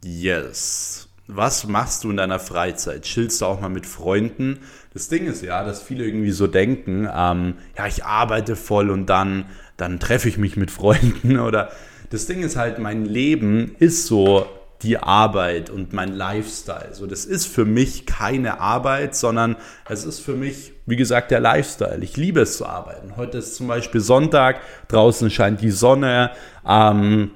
yes. 0.03 1.07
Was 1.27 1.65
machst 1.65 2.03
du 2.03 2.09
in 2.09 2.17
deiner 2.17 2.39
Freizeit? 2.39 3.03
Chillst 3.03 3.41
du 3.41 3.45
auch 3.45 3.61
mal 3.61 3.69
mit 3.69 3.85
Freunden? 3.85 4.59
Das 4.93 5.07
Ding 5.07 5.27
ist 5.27 5.41
ja, 5.43 5.63
dass 5.63 5.81
viele 5.81 6.05
irgendwie 6.05 6.31
so 6.31 6.47
denken, 6.47 7.07
ähm, 7.13 7.55
ja, 7.77 7.87
ich 7.87 8.03
arbeite 8.03 8.57
voll 8.57 8.89
und 8.89 9.05
dann, 9.05 9.45
dann 9.77 9.99
treffe 9.99 10.27
ich 10.27 10.37
mich 10.37 10.57
mit 10.57 10.71
Freunden 10.71 11.39
oder 11.39 11.71
das 12.09 12.25
Ding 12.25 12.43
ist 12.43 12.57
halt, 12.57 12.79
mein 12.79 13.05
Leben 13.05 13.75
ist 13.79 14.07
so 14.07 14.45
die 14.83 14.97
Arbeit 14.97 15.69
und 15.69 15.93
mein 15.93 16.13
Lifestyle. 16.13 16.93
So, 16.93 17.05
das 17.05 17.25
ist 17.25 17.45
für 17.45 17.65
mich 17.65 18.05
keine 18.05 18.59
Arbeit, 18.59 19.15
sondern 19.15 19.55
es 19.87 20.05
ist 20.05 20.19
für 20.19 20.33
mich, 20.33 20.73
wie 20.85 20.95
gesagt, 20.95 21.31
der 21.31 21.39
Lifestyle. 21.39 21.99
Ich 22.03 22.17
liebe 22.17 22.41
es 22.41 22.57
zu 22.57 22.65
arbeiten. 22.65 23.15
Heute 23.17 23.37
ist 23.37 23.55
zum 23.55 23.67
Beispiel 23.67 24.01
Sonntag, 24.01 24.61
draußen 24.87 25.29
scheint 25.29 25.61
die 25.61 25.71
Sonne. 25.71 26.31
Ähm, 26.67 27.31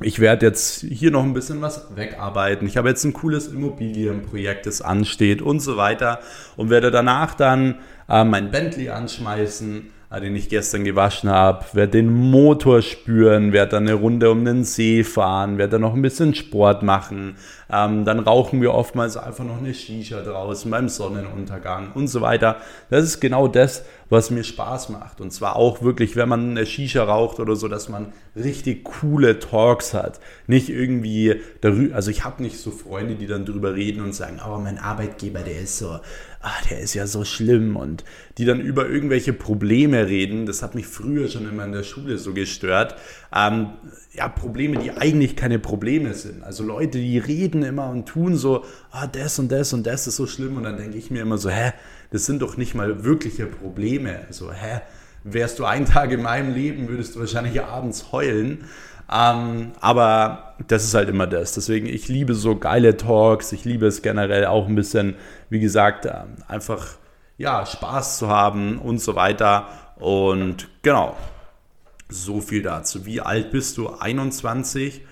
ich 0.00 0.18
werde 0.18 0.46
jetzt 0.46 0.80
hier 0.80 1.10
noch 1.10 1.22
ein 1.22 1.34
bisschen 1.34 1.60
was 1.60 1.94
wegarbeiten. 1.94 2.66
Ich 2.66 2.76
habe 2.76 2.88
jetzt 2.88 3.04
ein 3.04 3.12
cooles 3.12 3.48
Immobilienprojekt, 3.48 4.66
das 4.66 4.82
ansteht 4.82 5.42
und 5.42 5.60
so 5.60 5.76
weiter 5.76 6.18
und 6.56 6.70
werde 6.70 6.90
danach 6.90 7.34
dann 7.34 7.76
äh, 8.08 8.24
mein 8.24 8.50
Bentley 8.50 8.90
anschmeißen 8.90 9.90
den 10.20 10.36
ich 10.36 10.48
gestern 10.48 10.84
gewaschen 10.84 11.30
habe, 11.30 11.64
werde 11.72 11.92
den 11.92 12.12
Motor 12.12 12.82
spüren, 12.82 13.52
werde 13.52 13.72
dann 13.72 13.88
eine 13.88 13.94
Runde 13.94 14.30
um 14.30 14.44
den 14.44 14.64
See 14.64 15.04
fahren, 15.04 15.58
werde 15.58 15.72
dann 15.72 15.80
noch 15.82 15.94
ein 15.94 16.02
bisschen 16.02 16.34
Sport 16.34 16.82
machen. 16.82 17.36
Ähm, 17.72 18.04
dann 18.04 18.18
rauchen 18.18 18.60
wir 18.60 18.74
oftmals 18.74 19.16
einfach 19.16 19.44
noch 19.44 19.58
eine 19.58 19.72
Shisha 19.72 20.20
draußen 20.20 20.70
beim 20.70 20.88
Sonnenuntergang 20.88 21.92
und 21.94 22.08
so 22.08 22.20
weiter. 22.20 22.56
Das 22.90 23.04
ist 23.04 23.20
genau 23.20 23.48
das, 23.48 23.84
was 24.12 24.30
mir 24.30 24.44
Spaß 24.44 24.90
macht. 24.90 25.22
Und 25.22 25.32
zwar 25.32 25.56
auch 25.56 25.82
wirklich, 25.82 26.16
wenn 26.16 26.28
man 26.28 26.50
eine 26.50 26.66
Shisha 26.66 27.02
raucht 27.02 27.40
oder 27.40 27.56
so, 27.56 27.66
dass 27.66 27.88
man 27.88 28.12
richtig 28.36 28.84
coole 28.84 29.38
Talks 29.38 29.94
hat. 29.94 30.20
Nicht 30.46 30.68
irgendwie 30.68 31.40
darüber, 31.62 31.96
also 31.96 32.10
ich 32.10 32.22
habe 32.22 32.42
nicht 32.42 32.58
so 32.58 32.70
Freunde, 32.70 33.14
die 33.14 33.26
dann 33.26 33.46
drüber 33.46 33.74
reden 33.74 34.02
und 34.02 34.14
sagen, 34.14 34.38
oh, 34.46 34.58
mein 34.58 34.78
Arbeitgeber, 34.78 35.40
der 35.40 35.62
ist 35.62 35.78
so, 35.78 35.98
ah, 36.42 36.52
der 36.68 36.80
ist 36.80 36.92
ja 36.92 37.06
so 37.06 37.24
schlimm 37.24 37.76
und 37.76 38.04
die 38.36 38.44
dann 38.44 38.60
über 38.60 38.86
irgendwelche 38.86 39.32
Probleme 39.32 40.06
reden. 40.06 40.44
Das 40.44 40.62
hat 40.62 40.74
mich 40.74 40.86
früher 40.86 41.28
schon 41.28 41.48
immer 41.48 41.64
in 41.64 41.72
der 41.72 41.82
Schule 41.82 42.18
so 42.18 42.34
gestört. 42.34 42.96
Ähm, 43.34 43.68
ja, 44.12 44.28
Probleme, 44.28 44.78
die 44.78 44.90
eigentlich 44.90 45.36
keine 45.36 45.58
Probleme 45.58 46.12
sind. 46.12 46.44
Also 46.44 46.64
Leute, 46.64 46.98
die 46.98 47.16
reden 47.16 47.62
immer 47.62 47.88
und 47.88 48.06
tun 48.06 48.36
so, 48.36 48.64
ah, 48.90 49.06
das 49.06 49.38
und 49.38 49.50
das 49.50 49.72
und 49.72 49.86
das 49.86 50.06
ist 50.06 50.16
so 50.16 50.26
schlimm. 50.26 50.58
Und 50.58 50.64
dann 50.64 50.76
denke 50.76 50.98
ich 50.98 51.10
mir 51.10 51.22
immer 51.22 51.38
so, 51.38 51.48
hä, 51.48 51.72
das 52.12 52.26
sind 52.26 52.42
doch 52.42 52.56
nicht 52.56 52.74
mal 52.74 53.04
wirkliche 53.04 53.46
Probleme. 53.46 54.20
Also, 54.28 54.52
hä, 54.52 54.80
wärst 55.24 55.58
du 55.58 55.64
einen 55.64 55.86
Tag 55.86 56.12
in 56.12 56.22
meinem 56.22 56.54
Leben, 56.54 56.88
würdest 56.88 57.16
du 57.16 57.20
wahrscheinlich 57.20 57.60
abends 57.62 58.12
heulen. 58.12 58.64
Ähm, 59.10 59.72
aber 59.80 60.54
das 60.68 60.84
ist 60.84 60.94
halt 60.94 61.08
immer 61.08 61.26
das. 61.26 61.54
Deswegen, 61.54 61.86
ich 61.86 62.08
liebe 62.08 62.34
so 62.34 62.56
geile 62.56 62.96
Talks. 62.96 63.52
Ich 63.52 63.64
liebe 63.64 63.86
es 63.86 64.02
generell 64.02 64.46
auch 64.46 64.68
ein 64.68 64.74
bisschen, 64.74 65.16
wie 65.48 65.60
gesagt, 65.60 66.06
ähm, 66.06 66.36
einfach 66.48 66.86
ja, 67.38 67.66
Spaß 67.66 68.18
zu 68.18 68.28
haben 68.28 68.78
und 68.78 69.00
so 69.00 69.14
weiter. 69.14 69.68
Und 69.96 70.68
genau, 70.82 71.16
so 72.08 72.40
viel 72.40 72.62
dazu. 72.62 73.06
Wie 73.06 73.20
alt 73.20 73.50
bist 73.50 73.78
du? 73.78 73.88
21? 73.88 75.02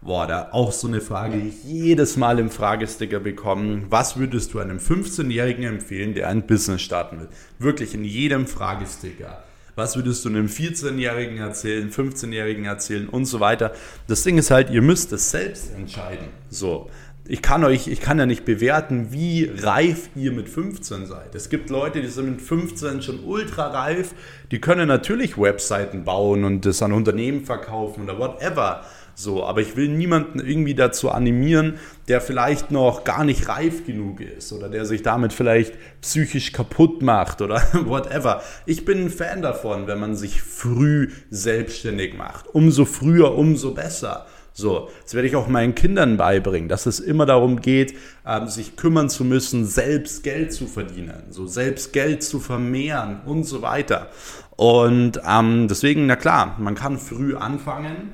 Boah, 0.00 0.28
da 0.28 0.50
auch 0.52 0.70
so 0.70 0.86
eine 0.86 1.00
Frage, 1.00 1.38
die 1.38 1.48
ich 1.48 1.64
jedes 1.64 2.16
Mal 2.16 2.38
im 2.38 2.50
Fragesticker 2.50 3.18
bekomme. 3.18 3.82
Was 3.90 4.16
würdest 4.16 4.54
du 4.54 4.60
einem 4.60 4.78
15-Jährigen 4.78 5.64
empfehlen, 5.64 6.14
der 6.14 6.28
ein 6.28 6.46
Business 6.46 6.82
starten 6.82 7.20
will? 7.20 7.28
Wirklich 7.58 7.94
in 7.94 8.04
jedem 8.04 8.46
Fragesticker. 8.46 9.42
Was 9.74 9.96
würdest 9.96 10.24
du 10.24 10.28
einem 10.28 10.46
14-Jährigen 10.46 11.38
erzählen, 11.38 11.90
15-Jährigen 11.90 12.64
erzählen 12.64 13.08
und 13.08 13.26
so 13.26 13.40
weiter? 13.40 13.72
Das 14.06 14.22
Ding 14.22 14.38
ist 14.38 14.50
halt, 14.50 14.70
ihr 14.70 14.82
müsst 14.82 15.12
es 15.12 15.30
selbst 15.30 15.74
entscheiden. 15.74 16.28
So. 16.48 16.90
Ich 17.30 17.42
kann 17.42 17.62
euch, 17.62 17.88
ich 17.88 18.00
kann 18.00 18.18
ja 18.18 18.24
nicht 18.24 18.46
bewerten, 18.46 19.12
wie 19.12 19.50
reif 19.58 20.08
ihr 20.16 20.32
mit 20.32 20.48
15 20.48 21.06
seid. 21.06 21.34
Es 21.34 21.50
gibt 21.50 21.68
Leute, 21.68 22.00
die 22.00 22.08
sind 22.08 22.30
mit 22.30 22.40
15 22.40 23.02
schon 23.02 23.22
ultra 23.22 23.66
reif, 23.66 24.14
die 24.50 24.60
können 24.60 24.88
natürlich 24.88 25.36
Webseiten 25.36 26.04
bauen 26.04 26.44
und 26.44 26.64
das 26.64 26.80
an 26.82 26.92
Unternehmen 26.92 27.44
verkaufen 27.44 28.04
oder 28.04 28.18
whatever. 28.18 28.84
So, 29.20 29.42
aber 29.42 29.60
ich 29.60 29.74
will 29.74 29.88
niemanden 29.88 30.38
irgendwie 30.38 30.76
dazu 30.76 31.10
animieren, 31.10 31.80
der 32.06 32.20
vielleicht 32.20 32.70
noch 32.70 33.02
gar 33.02 33.24
nicht 33.24 33.48
reif 33.48 33.84
genug 33.84 34.20
ist 34.20 34.52
oder 34.52 34.68
der 34.68 34.84
sich 34.84 35.02
damit 35.02 35.32
vielleicht 35.32 35.74
psychisch 36.02 36.52
kaputt 36.52 37.02
macht 37.02 37.42
oder 37.42 37.60
whatever. 37.86 38.42
Ich 38.64 38.84
bin 38.84 39.06
ein 39.06 39.10
Fan 39.10 39.42
davon, 39.42 39.88
wenn 39.88 39.98
man 39.98 40.14
sich 40.14 40.40
früh 40.40 41.10
selbstständig 41.30 42.16
macht. 42.16 42.46
Umso 42.54 42.84
früher, 42.84 43.36
umso 43.36 43.74
besser. 43.74 44.26
So, 44.52 44.88
das 45.02 45.14
werde 45.14 45.26
ich 45.26 45.34
auch 45.34 45.48
meinen 45.48 45.74
Kindern 45.74 46.16
beibringen, 46.16 46.68
dass 46.68 46.86
es 46.86 47.00
immer 47.00 47.26
darum 47.26 47.60
geht, 47.60 47.96
ähm, 48.24 48.46
sich 48.46 48.76
kümmern 48.76 49.10
zu 49.10 49.24
müssen, 49.24 49.66
selbst 49.66 50.22
Geld 50.22 50.52
zu 50.52 50.68
verdienen, 50.68 51.24
so 51.30 51.48
selbst 51.48 51.92
Geld 51.92 52.22
zu 52.22 52.38
vermehren 52.38 53.22
und 53.26 53.42
so 53.42 53.62
weiter. 53.62 54.10
Und 54.54 55.20
ähm, 55.28 55.66
deswegen, 55.66 56.06
na 56.06 56.14
klar, 56.14 56.54
man 56.60 56.76
kann 56.76 56.98
früh 56.98 57.34
anfangen, 57.34 58.12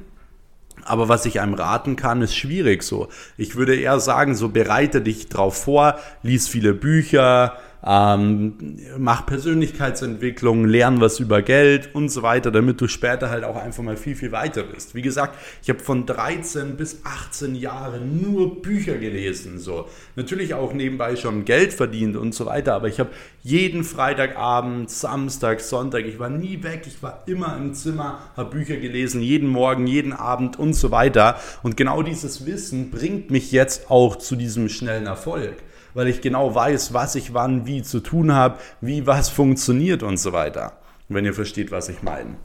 aber 0.85 1.09
was 1.09 1.27
ich 1.27 1.41
einem 1.41 1.55
raten 1.55 1.97
kann, 1.97 2.23
ist 2.23 2.37
schwierig 2.37 2.83
so. 2.83 3.09
Ich 3.37 3.57
würde 3.57 3.77
eher 3.77 4.01
sagen, 4.01 4.35
so 4.35 4.49
bereite 4.49 5.01
dich 5.01 5.29
drauf 5.29 5.57
vor, 5.65 5.99
lies 6.23 6.49
viele 6.49 6.75
Bücher, 6.75 7.57
ähm, 7.87 8.79
mach 8.97 9.27
Persönlichkeitsentwicklung, 9.27 10.65
lern 10.65 11.01
was 11.01 11.21
über 11.21 11.43
Geld 11.43 11.95
und 11.95 12.09
so 12.09 12.23
weiter, 12.23 12.51
damit 12.51 12.81
du 12.81 12.89
später 12.89 13.29
halt 13.29 13.45
auch 13.45 13.57
einfach 13.57 13.83
mal 13.83 13.97
viel, 13.97 14.17
viel 14.17 14.33
weiter 14.33 14.63
bist. 14.63 14.95
Wie 14.95 15.03
gesagt, 15.03 15.39
ich 15.63 15.69
habe 15.69 15.81
von 15.81 16.07
13 16.07 16.77
bis 16.77 17.01
18 17.05 17.55
Jahren 17.55 18.23
nur 18.23 18.63
Bücher 18.63 18.97
gelesen. 18.97 19.59
So. 19.59 19.89
Natürlich 20.17 20.55
auch 20.55 20.73
nebenbei 20.73 21.17
schon 21.17 21.45
Geld 21.45 21.75
verdient 21.75 22.17
und 22.17 22.35
so 22.35 22.47
weiter, 22.47 22.75
aber 22.75 22.89
ich 22.89 22.99
habe 23.01 23.11
jeden 23.43 23.85
Freitagabend, 23.85 24.91
Samstag, 24.91 25.61
Sonntag, 25.61 26.07
ich 26.07 26.19
war 26.19 26.31
nie 26.31 26.63
weg, 26.63 26.85
ich 26.87 27.03
war 27.03 27.25
immer 27.27 27.57
im 27.59 27.75
Zimmer, 27.75 28.21
habe 28.37 28.51
Bücher 28.51 28.77
gelesen, 28.77 29.21
jeden 29.21 29.49
Morgen, 29.49 29.87
jeden 29.87 30.15
Abend 30.15 30.59
und 30.59 30.73
so 30.73 30.91
weiter. 30.91 31.39
Und 31.63 31.77
genau 31.77 32.03
dieses 32.03 32.47
Wissen 32.47 32.91
bringt 32.91 33.31
mich 33.31 33.53
jetzt 33.53 33.91
auch 33.91 34.17
zu 34.17 34.37
diesem 34.37 34.71
schnellen 34.71 35.07
Erfolg 35.07 35.57
weil 35.95 36.09
ich 36.09 36.21
genau 36.21 36.55
weiß, 36.55 36.93
was 36.93 37.15
ich 37.15 37.33
wann 37.33 37.67
wie 37.67 37.83
zu 37.83 38.01
tun 38.01 38.33
habe, 38.33 38.59
wie 38.81 39.07
was 39.07 39.29
funktioniert 39.29 40.03
und 40.03 40.19
so 40.19 40.33
weiter. 40.33 40.73
Wenn 41.09 41.25
ihr 41.25 41.35
versteht, 41.35 41.71
was 41.71 41.89
ich 41.89 42.03
meine. 42.03 42.37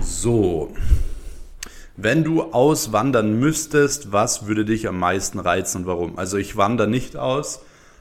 So. 0.00 0.74
Wenn 1.96 2.24
du 2.24 2.42
auswandern 2.42 3.38
müsstest, 3.38 4.12
was 4.12 4.46
würde 4.46 4.64
dich 4.64 4.88
am 4.88 4.98
meisten 4.98 5.38
reizen 5.38 5.82
und 5.82 5.86
warum? 5.86 6.18
Also 6.18 6.38
ich 6.38 6.56
wandere 6.56 6.88
nicht 6.88 7.16
aus, 7.16 7.60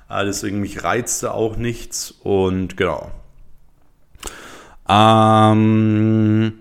äh, 0.09 0.23
deswegen 0.23 0.61
mich 0.61 0.83
reizte 0.83 1.33
auch 1.33 1.57
nichts 1.57 2.11
und 2.23 2.77
genau. 2.77 3.11
Ähm, 4.87 6.60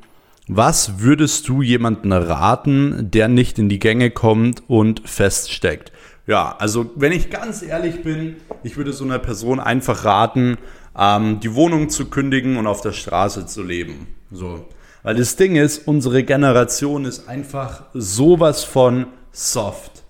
was 0.57 0.99
würdest 0.99 1.49
du 1.49 1.63
jemanden 1.63 2.13
raten, 2.13 3.09
der 3.11 3.29
nicht 3.29 3.59
in 3.59 3.69
die 3.69 3.79
Gänge 3.79 4.11
kommt 4.11 4.63
und 4.69 5.09
feststeckt? 5.09 5.93
Ja, 6.27 6.57
also 6.59 6.91
wenn 6.97 7.13
ich 7.13 7.31
ganz 7.31 7.63
ehrlich 7.63 8.03
bin, 8.03 8.37
ich 8.65 8.77
würde 8.77 8.93
so 8.93 9.05
einer 9.05 9.19
Person 9.21 9.61
einfach 9.61 10.05
raten, 10.05 10.59
ähm, 10.99 11.39
die 11.41 11.55
Wohnung 11.55 11.89
zu 11.89 12.07
kündigen 12.07 12.57
und 12.57 12.67
auf 12.67 12.81
der 12.81 12.93
Straße 12.93 13.47
zu 13.47 13.63
leben. 13.63 14.09
So. 14.33 14.67
Weil 15.03 15.15
das 15.15 15.37
Ding 15.37 15.55
ist, 15.57 15.87
unsere 15.87 16.25
Generation 16.25 17.05
ist 17.05 17.29
einfach 17.29 17.85
sowas 17.95 18.65
von 18.65 19.07
soft. 19.33 20.03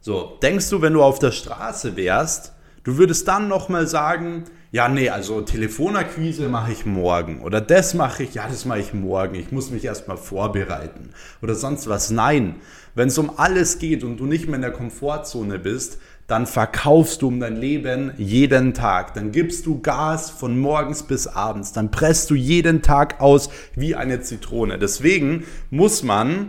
So, 0.00 0.38
denkst 0.42 0.70
du, 0.70 0.82
wenn 0.82 0.94
du 0.94 1.02
auf 1.02 1.18
der 1.18 1.32
Straße 1.32 1.96
wärst, 1.96 2.54
du 2.82 2.96
würdest 2.96 3.28
dann 3.28 3.46
nochmal 3.46 3.86
sagen, 3.86 4.44
ja, 4.72 4.88
nee, 4.88 5.10
also 5.10 5.42
Telefonakquise 5.42 6.48
mache 6.48 6.72
ich 6.72 6.86
morgen 6.86 7.42
oder 7.42 7.60
das 7.60 7.92
mache 7.92 8.22
ich, 8.22 8.32
ja, 8.32 8.48
das 8.48 8.64
mache 8.64 8.80
ich 8.80 8.94
morgen, 8.94 9.34
ich 9.34 9.52
muss 9.52 9.70
mich 9.70 9.84
erstmal 9.84 10.16
vorbereiten 10.16 11.10
oder 11.42 11.54
sonst 11.54 11.90
was. 11.90 12.10
Nein, 12.10 12.54
wenn 12.94 13.08
es 13.08 13.18
um 13.18 13.32
alles 13.36 13.78
geht 13.78 14.02
und 14.02 14.16
du 14.16 14.24
nicht 14.24 14.46
mehr 14.46 14.56
in 14.56 14.62
der 14.62 14.72
Komfortzone 14.72 15.58
bist, 15.58 15.98
dann 16.26 16.46
verkaufst 16.46 17.20
du 17.20 17.28
um 17.28 17.38
dein 17.38 17.56
Leben 17.56 18.12
jeden 18.16 18.72
Tag. 18.72 19.12
Dann 19.12 19.30
gibst 19.30 19.66
du 19.66 19.82
Gas 19.82 20.30
von 20.30 20.58
morgens 20.58 21.02
bis 21.02 21.26
abends. 21.26 21.74
Dann 21.74 21.90
presst 21.90 22.30
du 22.30 22.34
jeden 22.34 22.80
Tag 22.80 23.20
aus 23.20 23.50
wie 23.76 23.94
eine 23.94 24.22
Zitrone. 24.22 24.78
Deswegen 24.78 25.44
muss 25.68 26.02
man 26.02 26.48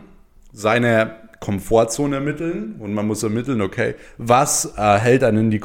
seine 0.54 1.23
Komfortzone 1.44 2.16
ermitteln 2.16 2.76
und 2.80 2.94
man 2.94 3.06
muss 3.06 3.22
ermitteln, 3.22 3.62
okay, 3.62 3.96
was 4.18 4.78
äh, 4.78 4.98
hält 4.98 5.26
einen 5.26 5.52
in, 5.52 5.52
die 5.52 5.62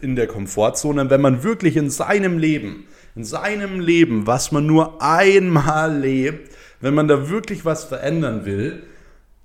in 0.00 0.16
der 0.16 0.26
Komfortzone, 0.26 1.10
wenn 1.10 1.20
man 1.20 1.42
wirklich 1.42 1.76
in 1.76 1.90
seinem 1.90 2.38
Leben, 2.38 2.86
in 3.14 3.24
seinem 3.24 3.78
Leben, 3.78 4.26
was 4.26 4.52
man 4.52 4.64
nur 4.64 5.02
einmal 5.02 5.98
lebt, 5.98 6.50
wenn 6.80 6.94
man 6.94 7.08
da 7.08 7.28
wirklich 7.28 7.66
was 7.66 7.84
verändern 7.84 8.46
will, 8.46 8.84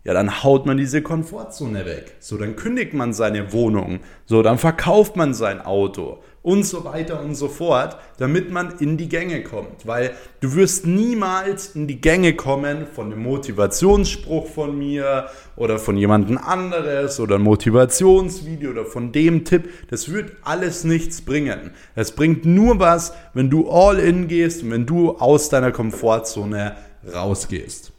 ja, 0.06 0.14
dann 0.14 0.44
haut 0.44 0.66
man 0.66 0.78
diese 0.78 1.02
Komfortzone 1.02 1.86
weg. 1.86 2.16
So, 2.20 2.38
dann 2.38 2.56
kündigt 2.56 2.94
man 2.94 3.12
seine 3.12 3.52
Wohnung. 3.52 4.00
So, 4.26 4.42
dann 4.42 4.58
verkauft 4.58 5.18
man 5.18 5.34
sein 5.34 5.60
Auto 5.60 6.24
und 6.44 6.64
so 6.64 6.84
weiter 6.84 7.22
und 7.22 7.36
so 7.36 7.48
fort, 7.48 7.98
damit 8.18 8.52
man 8.52 8.78
in 8.80 8.98
die 8.98 9.08
Gänge 9.08 9.44
kommt. 9.44 9.88
Weil 9.88 10.12
du 10.42 10.54
wirst 10.56 10.86
niemals 10.86 11.74
in 11.74 11.88
die 11.88 12.02
Gänge 12.02 12.36
kommen 12.36 12.86
von 12.86 13.12
einem 13.12 13.24
Motivationsspruch 13.24 14.48
von 14.48 14.78
mir 14.78 15.30
oder 15.56 15.80
von 15.80 15.96
jemandem 15.96 16.38
anderes 16.38 17.22
oder 17.22 17.36
ein 17.36 17.42
Motivationsvideo 17.42 18.72
oder 18.72 18.86
von 18.86 19.14
dem 19.14 19.46
Tipp. 19.46 19.70
Das 19.90 20.12
wird 20.12 20.34
alles 20.44 20.84
nichts 20.84 21.22
bringen. 21.22 21.72
Es 21.96 22.12
bringt 22.12 22.46
nur 22.46 22.78
was, 22.78 23.14
wenn 23.34 23.50
du 23.50 23.70
all 23.70 23.98
in 23.98 24.28
gehst 24.28 24.64
und 24.64 24.72
wenn 24.72 24.86
du 24.86 25.12
aus 25.12 25.48
deiner 25.48 25.72
Komfortzone 25.72 26.76
rausgehst. 27.14 27.94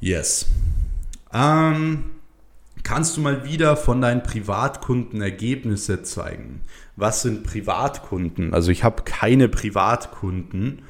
Yes. 0.00 0.46
Ähm, 1.32 2.10
kannst 2.84 3.16
du 3.16 3.20
mal 3.20 3.44
wieder 3.44 3.76
von 3.76 4.00
deinen 4.00 4.22
Privatkunden 4.22 5.20
Ergebnisse 5.20 6.02
zeigen? 6.02 6.60
was 6.96 7.22
sind 7.22 7.44
Privatkunden? 7.44 8.54
Also 8.54 8.70
ich 8.70 8.84
habe 8.84 9.02
keine 9.02 9.48
Privatkunden. 9.48 10.82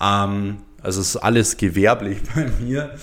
Ähm, 0.00 0.58
also 0.82 1.00
es 1.00 1.10
ist 1.10 1.16
alles 1.16 1.56
gewerblich 1.56 2.18
bei 2.34 2.46
mir. 2.60 2.94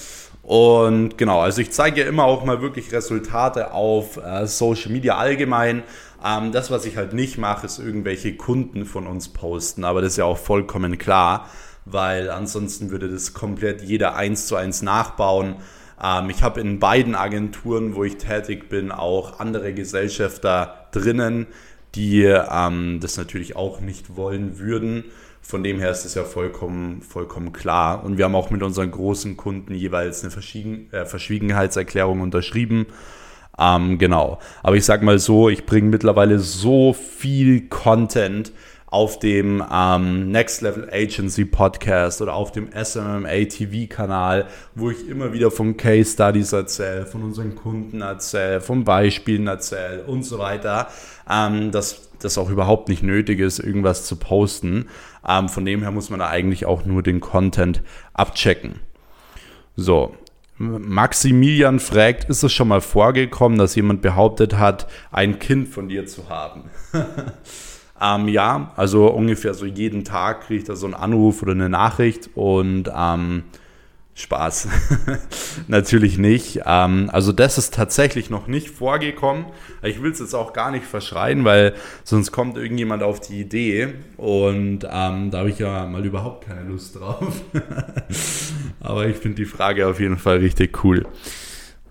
Und 0.43 1.17
genau, 1.17 1.39
also 1.39 1.61
ich 1.61 1.71
zeige 1.71 2.01
ja 2.01 2.07
immer 2.07 2.25
auch 2.25 2.43
mal 2.43 2.61
wirklich 2.61 2.91
Resultate 2.91 3.71
auf 3.71 4.17
äh, 4.17 4.45
Social 4.45 4.91
Media 4.91 5.17
allgemein. 5.17 5.83
Ähm, 6.23 6.51
das, 6.51 6.69
was 6.69 6.85
ich 6.85 6.97
halt 6.97 7.13
nicht 7.13 7.37
mache, 7.37 7.65
ist 7.65 7.79
irgendwelche 7.79 8.35
Kunden 8.35 8.85
von 8.85 9.07
uns 9.07 9.29
posten. 9.29 9.83
Aber 9.83 10.01
das 10.01 10.13
ist 10.13 10.17
ja 10.17 10.25
auch 10.25 10.37
vollkommen 10.37 10.97
klar, 10.97 11.49
weil 11.85 12.29
ansonsten 12.29 12.91
würde 12.91 13.09
das 13.09 13.33
komplett 13.33 13.81
jeder 13.81 14.15
eins 14.15 14.47
zu 14.47 14.55
eins 14.55 14.81
nachbauen. 14.81 15.55
Ähm, 16.01 16.29
ich 16.29 16.43
habe 16.43 16.61
in 16.61 16.79
beiden 16.79 17.15
Agenturen, 17.15 17.95
wo 17.95 18.03
ich 18.03 18.17
tätig 18.17 18.69
bin, 18.69 18.91
auch 18.91 19.39
andere 19.39 19.73
Gesellschafter 19.73 20.87
drinnen, 20.91 21.47
die 21.95 22.23
ähm, 22.23 22.99
das 23.01 23.17
natürlich 23.17 23.55
auch 23.55 23.81
nicht 23.81 24.15
wollen 24.15 24.59
würden. 24.59 25.05
Von 25.41 25.61
dem 25.61 25.79
her 25.79 25.91
ist 25.91 26.05
es 26.05 26.15
ja 26.15 26.23
vollkommen, 26.23 27.01
vollkommen 27.01 27.51
klar. 27.51 28.03
Und 28.03 28.17
wir 28.17 28.25
haben 28.25 28.35
auch 28.35 28.49
mit 28.49 28.63
unseren 28.63 28.91
großen 28.91 29.35
Kunden 29.35 29.75
jeweils 29.75 30.23
eine 30.23 30.31
Verschwiegen, 30.31 30.91
äh, 30.93 31.05
Verschwiegenheitserklärung 31.05 32.21
unterschrieben. 32.21 32.87
Ähm, 33.59 33.97
genau. 33.97 34.39
Aber 34.63 34.77
ich 34.77 34.85
sag 34.85 35.03
mal 35.03 35.19
so, 35.19 35.49
ich 35.49 35.65
bringe 35.65 35.89
mittlerweile 35.89 36.39
so 36.39 36.93
viel 36.93 37.67
Content 37.67 38.53
auf 38.93 39.17
dem 39.17 39.63
ähm, 39.73 40.29
Next 40.29 40.61
Level 40.61 40.87
Agency 40.91 41.45
Podcast 41.45 42.21
oder 42.21 42.35
auf 42.35 42.51
dem 42.51 42.69
SMMA 42.71 43.45
TV 43.45 43.91
Kanal, 43.91 44.45
wo 44.75 44.91
ich 44.91 45.09
immer 45.09 45.33
wieder 45.33 45.49
von 45.49 45.77
Case 45.77 46.13
Studies 46.13 46.53
erzähle, 46.53 47.07
von 47.07 47.23
unseren 47.23 47.55
Kunden 47.55 48.01
erzähle, 48.01 48.61
von 48.61 48.83
Beispielen 48.83 49.47
erzähle 49.47 50.03
und 50.03 50.23
so 50.23 50.37
weiter, 50.37 50.89
ähm, 51.27 51.71
dass 51.71 52.11
das 52.19 52.37
auch 52.37 52.51
überhaupt 52.51 52.87
nicht 52.87 53.01
nötig 53.01 53.39
ist, 53.39 53.57
irgendwas 53.57 54.05
zu 54.05 54.15
posten. 54.15 54.85
Ähm, 55.27 55.49
von 55.49 55.65
dem 55.65 55.81
her 55.81 55.89
muss 55.89 56.11
man 56.11 56.19
da 56.19 56.29
eigentlich 56.29 56.67
auch 56.67 56.85
nur 56.85 57.01
den 57.01 57.19
Content 57.19 57.81
abchecken. 58.13 58.79
So, 59.75 60.15
Maximilian 60.59 61.79
fragt, 61.79 62.29
ist 62.29 62.43
es 62.43 62.53
schon 62.53 62.67
mal 62.67 62.81
vorgekommen, 62.81 63.57
dass 63.57 63.73
jemand 63.73 64.03
behauptet 64.03 64.59
hat, 64.59 64.85
ein 65.11 65.39
Kind 65.39 65.67
von 65.67 65.89
dir 65.89 66.05
zu 66.05 66.29
haben? 66.29 66.69
Ähm, 68.01 68.27
ja, 68.27 68.71
also 68.75 69.07
ungefähr 69.07 69.53
so 69.53 69.65
jeden 69.65 70.03
Tag 70.03 70.47
kriege 70.47 70.59
ich 70.59 70.65
da 70.65 70.75
so 70.75 70.85
einen 70.85 70.95
Anruf 70.95 71.41
oder 71.41 71.51
eine 71.51 71.69
Nachricht 71.69 72.29
und 72.35 72.89
ähm, 72.95 73.43
Spaß. 74.15 74.67
Natürlich 75.67 76.17
nicht. 76.17 76.61
Ähm, 76.65 77.09
also 77.11 77.31
das 77.31 77.57
ist 77.57 77.73
tatsächlich 77.73 78.29
noch 78.29 78.47
nicht 78.47 78.69
vorgekommen. 78.69 79.45
Ich 79.81 80.01
will 80.03 80.11
es 80.11 80.19
jetzt 80.19 80.35
auch 80.35 80.53
gar 80.53 80.69
nicht 80.71 80.85
verschreien, 80.85 81.45
weil 81.45 81.73
sonst 82.03 82.31
kommt 82.31 82.57
irgendjemand 82.57 83.01
auf 83.01 83.19
die 83.19 83.41
Idee 83.41 83.95
und 84.17 84.87
ähm, 84.89 85.31
da 85.31 85.39
habe 85.39 85.49
ich 85.49 85.59
ja 85.59 85.85
mal 85.87 86.05
überhaupt 86.05 86.47
keine 86.47 86.63
Lust 86.69 86.99
drauf. 86.99 87.41
Aber 88.79 89.07
ich 89.07 89.17
finde 89.17 89.37
die 89.37 89.45
Frage 89.45 89.87
auf 89.87 89.99
jeden 89.99 90.17
Fall 90.17 90.37
richtig 90.37 90.83
cool. 90.83 91.07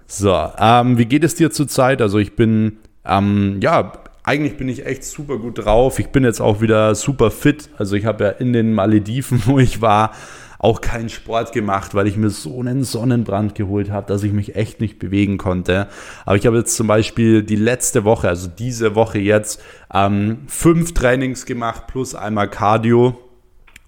So, 0.07 0.37
ähm, 0.59 0.99
wie 0.99 1.07
geht 1.07 1.25
es 1.25 1.35
dir 1.35 1.51
zurzeit? 1.51 2.01
Also 2.03 2.19
ich 2.19 2.37
bin 2.37 2.79
ähm, 3.05 3.59
ja 3.63 3.93
eigentlich 4.25 4.57
bin 4.57 4.69
ich 4.69 4.87
echt 4.87 5.05
super 5.05 5.39
gut 5.39 5.65
drauf. 5.65 5.99
Ich 5.99 6.09
bin 6.09 6.25
jetzt 6.25 6.41
auch 6.41 6.61
wieder 6.61 6.95
super 6.95 7.31
fit. 7.31 7.71
Also 7.79 7.97
ich 7.97 8.05
habe 8.05 8.25
ja 8.25 8.31
in 8.31 8.53
den 8.53 8.73
Malediven, 8.73 9.43
wo 9.47 9.59
ich 9.59 9.81
war, 9.81 10.13
auch 10.59 10.81
keinen 10.81 11.09
Sport 11.09 11.53
gemacht, 11.53 11.93
weil 11.95 12.07
ich 12.07 12.17
mir 12.17 12.31
so 12.31 12.61
einen 12.61 12.85
Sonnenbrand 12.85 13.57
geholt 13.57 13.91
habe, 13.91 14.07
dass 14.07 14.23
ich 14.23 14.33
mich 14.33 14.55
echt 14.55 14.81
nicht 14.81 15.01
bewegen 15.01 15.37
konnte. 15.37 15.89
Aber 16.25 16.37
ich 16.37 16.47
habe 16.47 16.59
jetzt 16.59 16.77
zum 16.77 16.87
Beispiel 16.87 17.43
die 17.43 17.57
letzte 17.57 18.05
Woche, 18.05 18.29
also 18.29 18.49
diese 18.49 18.95
Woche 18.95 19.19
jetzt, 19.19 19.61
ähm, 19.93 20.43
fünf 20.47 20.95
Trainings 20.95 21.47
gemacht 21.47 21.89
plus 21.89 22.15
einmal 22.15 22.49
Cardio. 22.49 23.19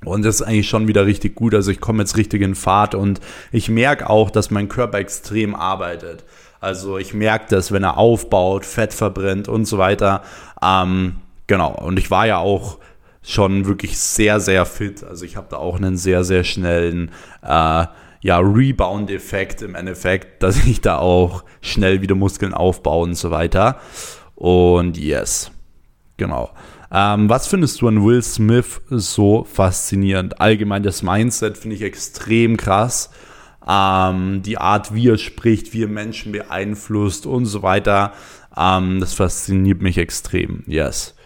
Und 0.07 0.25
das 0.25 0.37
ist 0.37 0.43
eigentlich 0.43 0.69
schon 0.69 0.89
wieder 0.89 1.07
richtig 1.07 1.35
gut. 1.35 1.55
Also 1.55 1.71
ich 1.71 1.81
komme 1.81 2.03
jetzt 2.03 2.17
richtig 2.17 2.43
in 2.43 2.55
Fahrt 2.55 2.95
und 2.95 3.21
ich 3.53 3.69
merke 3.69 4.09
auch, 4.09 4.31
dass 4.31 4.51
mein 4.51 4.69
Körper 4.69 4.99
extrem 4.99 5.55
arbeitet. 5.55 6.25
Also 6.61 6.97
ich 6.97 7.13
merke 7.13 7.47
das, 7.51 7.73
wenn 7.73 7.83
er 7.83 7.99
aufbaut, 7.99 8.65
Fett 8.65 8.95
verbrennt 8.95 9.49
und 9.49 9.67
so 9.67 9.79
weiter. 9.79 10.23
Ähm, 10.63 11.17
genau. 11.47 11.73
Und 11.73 11.99
ich 11.99 12.11
war 12.11 12.27
ja 12.27 12.39
auch 12.39 12.79
schon 13.23 13.67
wirklich 13.67 13.99
sehr, 13.99 14.41
sehr 14.41 14.65
fit. 14.67 15.05
Also 15.05 15.25
ich 15.25 15.37
habe 15.37 15.49
da 15.51 15.57
auch 15.57 15.77
einen 15.77 15.97
sehr, 15.97 16.25
sehr 16.25 16.45
schnellen 16.45 17.11
äh, 17.43 17.87
ja, 18.21 18.39
Rebound-Effekt 18.39 19.61
im 19.61 19.75
Endeffekt, 19.75 20.43
dass 20.43 20.65
ich 20.65 20.81
da 20.81 20.99
auch 20.99 21.45
schnell 21.61 22.03
wieder 22.03 22.15
Muskeln 22.15 22.55
aufbaue 22.55 23.05
und 23.05 23.15
so 23.15 23.31
weiter. 23.31 23.79
Und 24.35 24.97
yes, 24.97 25.51
genau. 26.17 26.51
Ähm, 26.97 27.29
was 27.29 27.49
findest 27.49 27.81
du 27.81 27.89
an 27.89 28.05
Will 28.05 28.23
Smith 28.23 28.81
so 28.89 29.43
faszinierend? 29.43 30.41
Allgemein 30.41 30.85
das 30.85 31.03
Mindset 31.03 31.59
finde 31.59 31.75
ich 31.75 31.83
extrem 31.83 32.57
krass. 32.57 33.11
Ähm, 33.69 34.43
die 34.43 34.59
Art, 34.59 34.95
wie 34.95 35.09
er 35.09 35.19
spricht, 35.19 35.73
wie 35.73 35.83
er 35.83 35.89
Menschen 35.89 36.31
beeinflusst 36.31 37.27
und 37.27 37.47
so 37.47 37.65
weiter. 37.65 38.13
Ähm, 38.57 39.01
das 39.01 39.15
fasziniert 39.15 39.83
mich 39.83 39.99
extrem. 39.99 40.63
Yes. 40.69 41.17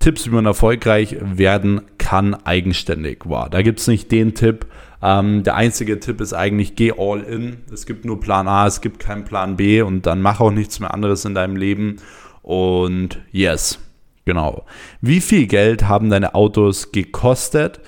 Tipps, 0.00 0.26
wie 0.26 0.30
man 0.30 0.46
erfolgreich 0.46 1.16
werden 1.20 1.82
kann, 1.98 2.34
eigenständig. 2.34 3.20
Wow, 3.24 3.48
da 3.48 3.62
gibt 3.62 3.78
es 3.78 3.86
nicht 3.86 4.10
den 4.10 4.34
Tipp. 4.34 4.66
Ähm, 5.00 5.44
der 5.44 5.54
einzige 5.54 6.00
Tipp 6.00 6.20
ist 6.20 6.32
eigentlich, 6.32 6.74
geh 6.74 6.92
all 6.98 7.20
in. 7.20 7.58
Es 7.72 7.86
gibt 7.86 8.04
nur 8.04 8.18
Plan 8.18 8.48
A, 8.48 8.66
es 8.66 8.80
gibt 8.80 8.98
keinen 8.98 9.24
Plan 9.24 9.56
B 9.56 9.80
und 9.82 10.06
dann 10.06 10.22
mach 10.22 10.40
auch 10.40 10.50
nichts 10.50 10.80
mehr 10.80 10.92
anderes 10.92 11.24
in 11.24 11.34
deinem 11.34 11.54
Leben. 11.54 11.98
Und 12.42 13.20
yes, 13.30 13.78
genau. 14.24 14.64
Wie 15.00 15.20
viel 15.20 15.46
Geld 15.46 15.88
haben 15.88 16.10
deine 16.10 16.34
Autos 16.34 16.92
gekostet? 16.92 17.80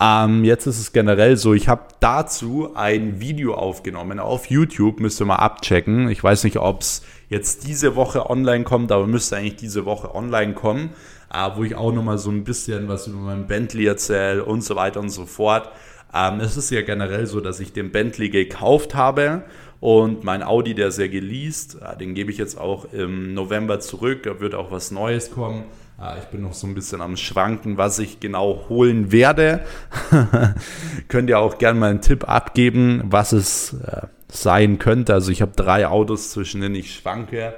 Ähm, 0.00 0.44
jetzt 0.44 0.66
ist 0.66 0.80
es 0.80 0.92
generell 0.92 1.36
so, 1.36 1.54
ich 1.54 1.68
habe 1.68 1.82
dazu 2.00 2.74
ein 2.74 3.20
Video 3.20 3.54
aufgenommen 3.54 4.18
auf 4.18 4.46
YouTube, 4.46 4.98
müsst 4.98 5.20
ihr 5.20 5.24
mal 5.24 5.36
abchecken. 5.36 6.08
Ich 6.08 6.22
weiß 6.22 6.44
nicht, 6.44 6.58
ob 6.58 6.80
es 6.80 7.02
jetzt 7.28 7.66
diese 7.66 7.94
Woche 7.94 8.28
online 8.28 8.64
kommt, 8.64 8.90
aber 8.90 9.06
müsste 9.06 9.36
eigentlich 9.36 9.56
diese 9.56 9.84
Woche 9.84 10.14
online 10.14 10.54
kommen 10.54 10.90
äh, 11.34 11.50
wo 11.56 11.64
ich 11.64 11.74
auch 11.74 11.92
nochmal 11.92 12.18
so 12.18 12.30
ein 12.30 12.44
bisschen 12.44 12.88
was 12.88 13.06
über 13.06 13.18
mein 13.18 13.46
Bentley 13.46 13.86
erzähle 13.86 14.44
und 14.44 14.62
so 14.62 14.76
weiter 14.76 15.00
und 15.00 15.10
so 15.10 15.26
fort. 15.26 15.70
Ähm, 16.14 16.40
es 16.40 16.56
ist 16.56 16.70
ja 16.70 16.82
generell 16.82 17.26
so, 17.26 17.40
dass 17.40 17.58
ich 17.60 17.72
den 17.72 17.90
Bentley 17.90 18.30
gekauft 18.30 18.94
habe 18.94 19.42
und 19.80 20.22
mein 20.22 20.42
Audi, 20.42 20.74
der 20.74 20.90
ja 20.90 21.08
geleast, 21.08 21.78
äh, 21.82 21.96
den 21.96 22.14
gebe 22.14 22.30
ich 22.30 22.38
jetzt 22.38 22.58
auch 22.58 22.92
im 22.92 23.34
November 23.34 23.80
zurück, 23.80 24.22
da 24.22 24.38
wird 24.40 24.54
auch 24.54 24.70
was 24.70 24.92
Neues 24.92 25.32
kommen. 25.32 25.64
Äh, 26.00 26.18
ich 26.18 26.24
bin 26.26 26.42
noch 26.42 26.54
so 26.54 26.66
ein 26.66 26.74
bisschen 26.74 27.00
am 27.00 27.16
Schwanken, 27.16 27.76
was 27.76 27.98
ich 27.98 28.20
genau 28.20 28.66
holen 28.68 29.12
werde. 29.12 29.64
Könnt 31.08 31.28
ihr 31.28 31.38
auch 31.38 31.58
gerne 31.58 31.78
mal 31.78 31.90
einen 31.90 32.00
Tipp 32.00 32.28
abgeben, 32.28 33.02
was 33.04 33.32
es 33.32 33.74
äh, 33.74 34.06
sein 34.28 34.78
könnte. 34.78 35.14
Also 35.14 35.30
ich 35.30 35.42
habe 35.42 35.52
drei 35.54 35.86
Autos, 35.86 36.30
zwischen 36.30 36.60
denen 36.60 36.74
ich 36.74 36.94
schwanke. 36.94 37.54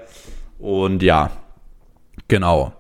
Und 0.59 1.03
ja, 1.03 1.31
genau. 2.29 2.73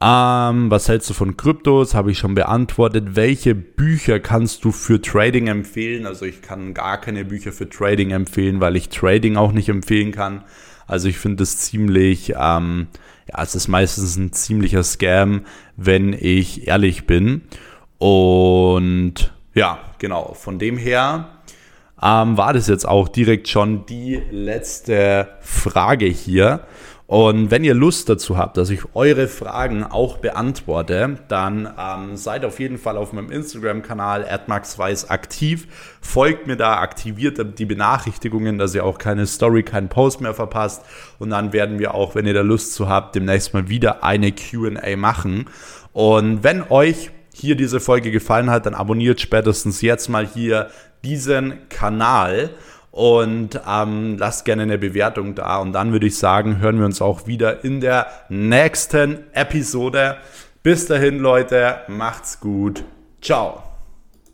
Ähm, 0.00 0.70
was 0.70 0.88
hältst 0.88 1.10
du 1.10 1.14
von 1.14 1.36
Kryptos? 1.36 1.94
Habe 1.94 2.12
ich 2.12 2.18
schon 2.18 2.34
beantwortet. 2.36 3.16
Welche 3.16 3.56
Bücher 3.56 4.20
kannst 4.20 4.64
du 4.64 4.70
für 4.70 5.02
Trading 5.02 5.48
empfehlen? 5.48 6.06
Also 6.06 6.24
ich 6.24 6.40
kann 6.40 6.72
gar 6.72 7.00
keine 7.00 7.24
Bücher 7.24 7.50
für 7.50 7.68
Trading 7.68 8.12
empfehlen, 8.12 8.60
weil 8.60 8.76
ich 8.76 8.90
Trading 8.90 9.36
auch 9.36 9.50
nicht 9.50 9.68
empfehlen 9.68 10.12
kann. 10.12 10.44
Also 10.86 11.08
ich 11.08 11.18
finde 11.18 11.42
es 11.42 11.58
ziemlich, 11.58 12.34
ähm, 12.38 12.86
ja, 13.28 13.42
es 13.42 13.54
ist 13.54 13.68
meistens 13.68 14.16
ein 14.16 14.32
ziemlicher 14.32 14.82
Scam, 14.82 15.44
wenn 15.76 16.12
ich 16.12 16.66
ehrlich 16.66 17.06
bin. 17.06 17.42
Und 17.98 19.32
ja, 19.54 19.78
genau, 19.98 20.34
von 20.34 20.58
dem 20.58 20.78
her 20.78 21.28
ähm, 22.02 22.36
war 22.36 22.52
das 22.52 22.68
jetzt 22.68 22.86
auch 22.86 23.08
direkt 23.08 23.48
schon 23.48 23.86
die 23.86 24.22
letzte 24.30 25.28
Frage 25.40 26.06
hier. 26.06 26.60
Und 27.08 27.50
wenn 27.50 27.64
ihr 27.64 27.72
Lust 27.72 28.10
dazu 28.10 28.36
habt, 28.36 28.58
dass 28.58 28.68
ich 28.68 28.82
eure 28.94 29.28
Fragen 29.28 29.82
auch 29.82 30.18
beantworte, 30.18 31.18
dann 31.28 31.66
ähm, 31.78 32.18
seid 32.18 32.44
auf 32.44 32.60
jeden 32.60 32.76
Fall 32.76 32.98
auf 32.98 33.14
meinem 33.14 33.30
Instagram-Kanal 33.30 34.26
@maxweiss 34.46 35.08
aktiv. 35.08 35.68
Folgt 36.02 36.46
mir 36.46 36.56
da, 36.56 36.80
aktiviert 36.80 37.58
die 37.58 37.64
Benachrichtigungen, 37.64 38.58
dass 38.58 38.74
ihr 38.74 38.84
auch 38.84 38.98
keine 38.98 39.26
Story, 39.26 39.62
keinen 39.62 39.88
Post 39.88 40.20
mehr 40.20 40.34
verpasst. 40.34 40.84
Und 41.18 41.30
dann 41.30 41.54
werden 41.54 41.78
wir 41.78 41.94
auch, 41.94 42.14
wenn 42.14 42.26
ihr 42.26 42.34
da 42.34 42.42
Lust 42.42 42.74
zu 42.74 42.90
habt, 42.90 43.14
demnächst 43.14 43.54
mal 43.54 43.70
wieder 43.70 44.04
eine 44.04 44.30
Q&A 44.30 44.94
machen. 44.98 45.46
Und 45.94 46.44
wenn 46.44 46.62
euch 46.68 47.10
hier 47.32 47.56
diese 47.56 47.80
Folge 47.80 48.10
gefallen 48.10 48.50
hat, 48.50 48.66
dann 48.66 48.74
abonniert 48.74 49.18
spätestens 49.18 49.80
jetzt 49.80 50.10
mal 50.10 50.26
hier 50.26 50.68
diesen 51.02 51.70
Kanal 51.70 52.50
und 52.98 53.60
ähm, 53.64 54.18
lasst 54.18 54.44
gerne 54.44 54.64
eine 54.64 54.76
Bewertung 54.76 55.36
da. 55.36 55.58
Und 55.58 55.72
dann 55.72 55.92
würde 55.92 56.08
ich 56.08 56.18
sagen, 56.18 56.58
hören 56.58 56.80
wir 56.80 56.86
uns 56.86 57.00
auch 57.00 57.28
wieder 57.28 57.62
in 57.62 57.80
der 57.80 58.08
nächsten 58.28 59.18
Episode. 59.32 60.16
Bis 60.64 60.86
dahin, 60.86 61.20
Leute, 61.20 61.76
macht's 61.86 62.40
gut. 62.40 62.82
Ciao. 63.22 63.67